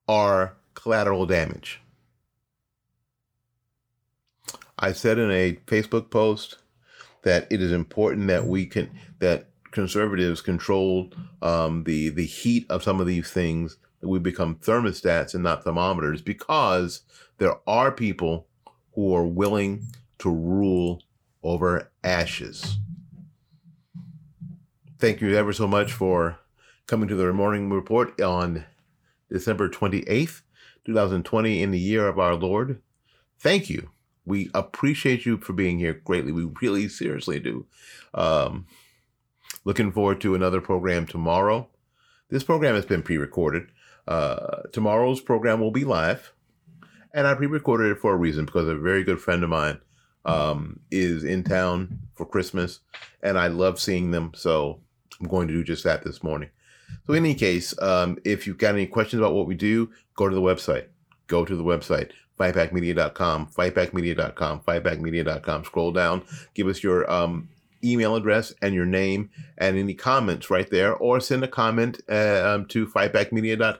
are 0.07 0.57
collateral 0.73 1.25
damage. 1.25 1.81
I 4.77 4.93
said 4.93 5.19
in 5.19 5.31
a 5.31 5.53
Facebook 5.67 6.09
post 6.09 6.57
that 7.21 7.47
it 7.51 7.61
is 7.61 7.71
important 7.71 8.27
that 8.27 8.45
we 8.45 8.65
can 8.65 8.89
that 9.19 9.47
conservatives 9.71 10.41
control 10.41 11.11
um, 11.41 11.83
the 11.83 12.09
the 12.09 12.25
heat 12.25 12.65
of 12.69 12.83
some 12.83 12.99
of 12.99 13.07
these 13.07 13.29
things 13.31 13.77
that 14.01 14.07
we 14.09 14.19
become 14.19 14.55
thermostats 14.55 15.33
and 15.33 15.43
not 15.43 15.63
thermometers 15.63 16.21
because 16.21 17.01
there 17.37 17.55
are 17.67 17.91
people 17.91 18.47
who 18.93 19.15
are 19.15 19.25
willing 19.25 19.85
to 20.19 20.29
rule 20.29 21.03
over 21.43 21.91
ashes. 22.03 22.77
Thank 24.99 25.21
you 25.21 25.35
ever 25.35 25.53
so 25.53 25.67
much 25.67 25.93
for 25.93 26.37
coming 26.91 27.07
to 27.07 27.15
the 27.15 27.31
morning 27.31 27.69
report 27.69 28.19
on 28.19 28.65
December 29.29 29.69
28th, 29.69 30.41
2020 30.85 31.63
in 31.63 31.71
the 31.71 31.79
year 31.79 32.05
of 32.05 32.19
our 32.19 32.35
Lord. 32.35 32.81
Thank 33.39 33.69
you 33.69 33.89
we 34.25 34.49
appreciate 34.53 35.25
you 35.25 35.37
for 35.37 35.53
being 35.53 35.79
here 35.79 35.93
greatly. 35.93 36.31
We 36.31 36.49
really 36.61 36.87
seriously 36.87 37.39
do. 37.39 37.65
Um, 38.13 38.67
looking 39.63 39.91
forward 39.91 40.21
to 40.21 40.35
another 40.35 40.61
program 40.61 41.05
tomorrow. 41.05 41.69
This 42.29 42.43
program 42.43 42.75
has 42.75 42.85
been 42.85 43.03
pre-recorded. 43.03 43.67
Uh, 44.07 44.63
tomorrow's 44.71 45.21
program 45.21 45.59
will 45.59 45.71
be 45.71 45.83
live, 45.83 46.33
and 47.13 47.27
I 47.27 47.33
pre-recorded 47.33 47.91
it 47.91 47.99
for 47.99 48.13
a 48.13 48.17
reason 48.17 48.45
because 48.45 48.67
a 48.67 48.75
very 48.75 49.03
good 49.03 49.21
friend 49.21 49.43
of 49.43 49.49
mine 49.49 49.79
um, 50.25 50.79
is 50.91 51.23
in 51.23 51.43
town 51.43 51.99
for 52.15 52.25
Christmas, 52.25 52.79
and 53.21 53.37
I 53.37 53.47
love 53.47 53.79
seeing 53.79 54.11
them. 54.11 54.31
So 54.35 54.81
I'm 55.19 55.27
going 55.27 55.47
to 55.47 55.53
do 55.53 55.63
just 55.63 55.83
that 55.83 56.03
this 56.03 56.23
morning. 56.23 56.49
So, 57.07 57.13
in 57.13 57.25
any 57.25 57.35
case, 57.35 57.79
um, 57.81 58.17
if 58.23 58.47
you've 58.47 58.57
got 58.57 58.75
any 58.75 58.87
questions 58.87 59.19
about 59.19 59.33
what 59.33 59.47
we 59.47 59.55
do, 59.55 59.89
go 60.15 60.29
to 60.29 60.35
the 60.35 60.41
website. 60.41 60.87
Go 61.27 61.45
to 61.45 61.55
the 61.55 61.63
website 61.63 62.11
fightbackmedia.com, 62.41 63.47
fightbackmedia.com, 63.47 64.61
fightbackmedia.com. 64.61 65.63
Scroll 65.63 65.91
down, 65.91 66.23
give 66.55 66.67
us 66.67 66.81
your 66.81 67.09
um, 67.11 67.49
email 67.83 68.15
address 68.15 68.53
and 68.61 68.73
your 68.73 68.85
name 68.85 69.29
and 69.57 69.77
any 69.77 69.93
comments 69.93 70.49
right 70.49 70.69
there, 70.69 70.95
or 70.95 71.19
send 71.19 71.43
a 71.43 71.47
comment 71.47 72.01
uh, 72.09 72.55
um, 72.55 72.65
to 72.67 72.87
fightbackmedia. 72.87 73.77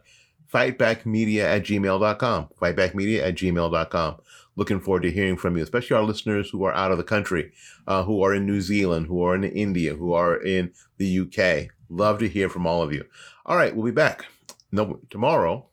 Fightbackmedia 0.53 1.43
at 1.43 1.63
gmail.com. 1.63 2.49
Fightbackmedia 2.61 3.21
at 3.21 3.35
gmail.com. 3.35 4.15
Looking 4.57 4.81
forward 4.81 5.03
to 5.03 5.11
hearing 5.11 5.37
from 5.37 5.55
you, 5.55 5.63
especially 5.63 5.95
our 5.95 6.03
listeners 6.03 6.49
who 6.49 6.65
are 6.65 6.73
out 6.73 6.91
of 6.91 6.97
the 6.97 7.05
country, 7.05 7.53
uh, 7.87 8.03
who 8.03 8.21
are 8.21 8.35
in 8.35 8.45
New 8.45 8.59
Zealand, 8.59 9.07
who 9.07 9.23
are 9.23 9.33
in 9.33 9.45
India, 9.45 9.95
who 9.95 10.11
are 10.11 10.35
in 10.35 10.73
the 10.97 11.19
UK. 11.21 11.71
Love 11.91 12.19
to 12.19 12.29
hear 12.29 12.49
from 12.49 12.65
all 12.65 12.81
of 12.81 12.93
you. 12.93 13.03
All 13.45 13.57
right, 13.57 13.75
we'll 13.75 13.85
be 13.85 13.91
back 13.91 14.25
no, 14.71 14.99
tomorrow. 15.09 15.67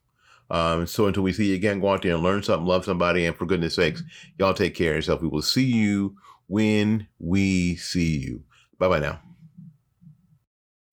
Um, 0.51 0.87
so 0.87 1.07
until 1.07 1.23
we 1.23 1.33
see 1.33 1.51
you 1.51 1.55
again, 1.55 1.81
go 1.81 1.93
out 1.93 2.03
there 2.03 2.15
and 2.15 2.23
learn 2.23 2.43
something, 2.43 2.67
love 2.67 2.85
somebody, 2.85 3.27
and 3.27 3.37
for 3.37 3.47
goodness 3.47 3.75
sakes, 3.75 4.03
y'all 4.39 4.55
take 4.55 4.75
care 4.75 4.93
of 4.93 4.97
yourself. 4.97 5.23
We 5.23 5.29
will 5.29 5.43
see 5.43 5.65
you 5.65 6.17
when 6.49 7.07
we 7.19 7.77
see 7.77 8.17
you. 8.17 8.43
Bye 8.79 8.89
bye 8.89 8.99
now. 8.99 9.21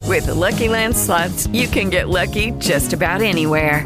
With 0.03 0.27
the 0.27 0.35
Lucky 0.35 0.69
Land 0.69 0.95
slots, 0.95 1.47
you 1.47 1.67
can 1.67 1.89
get 1.89 2.09
lucky 2.09 2.51
just 2.51 2.93
about 2.93 3.21
anywhere. 3.21 3.85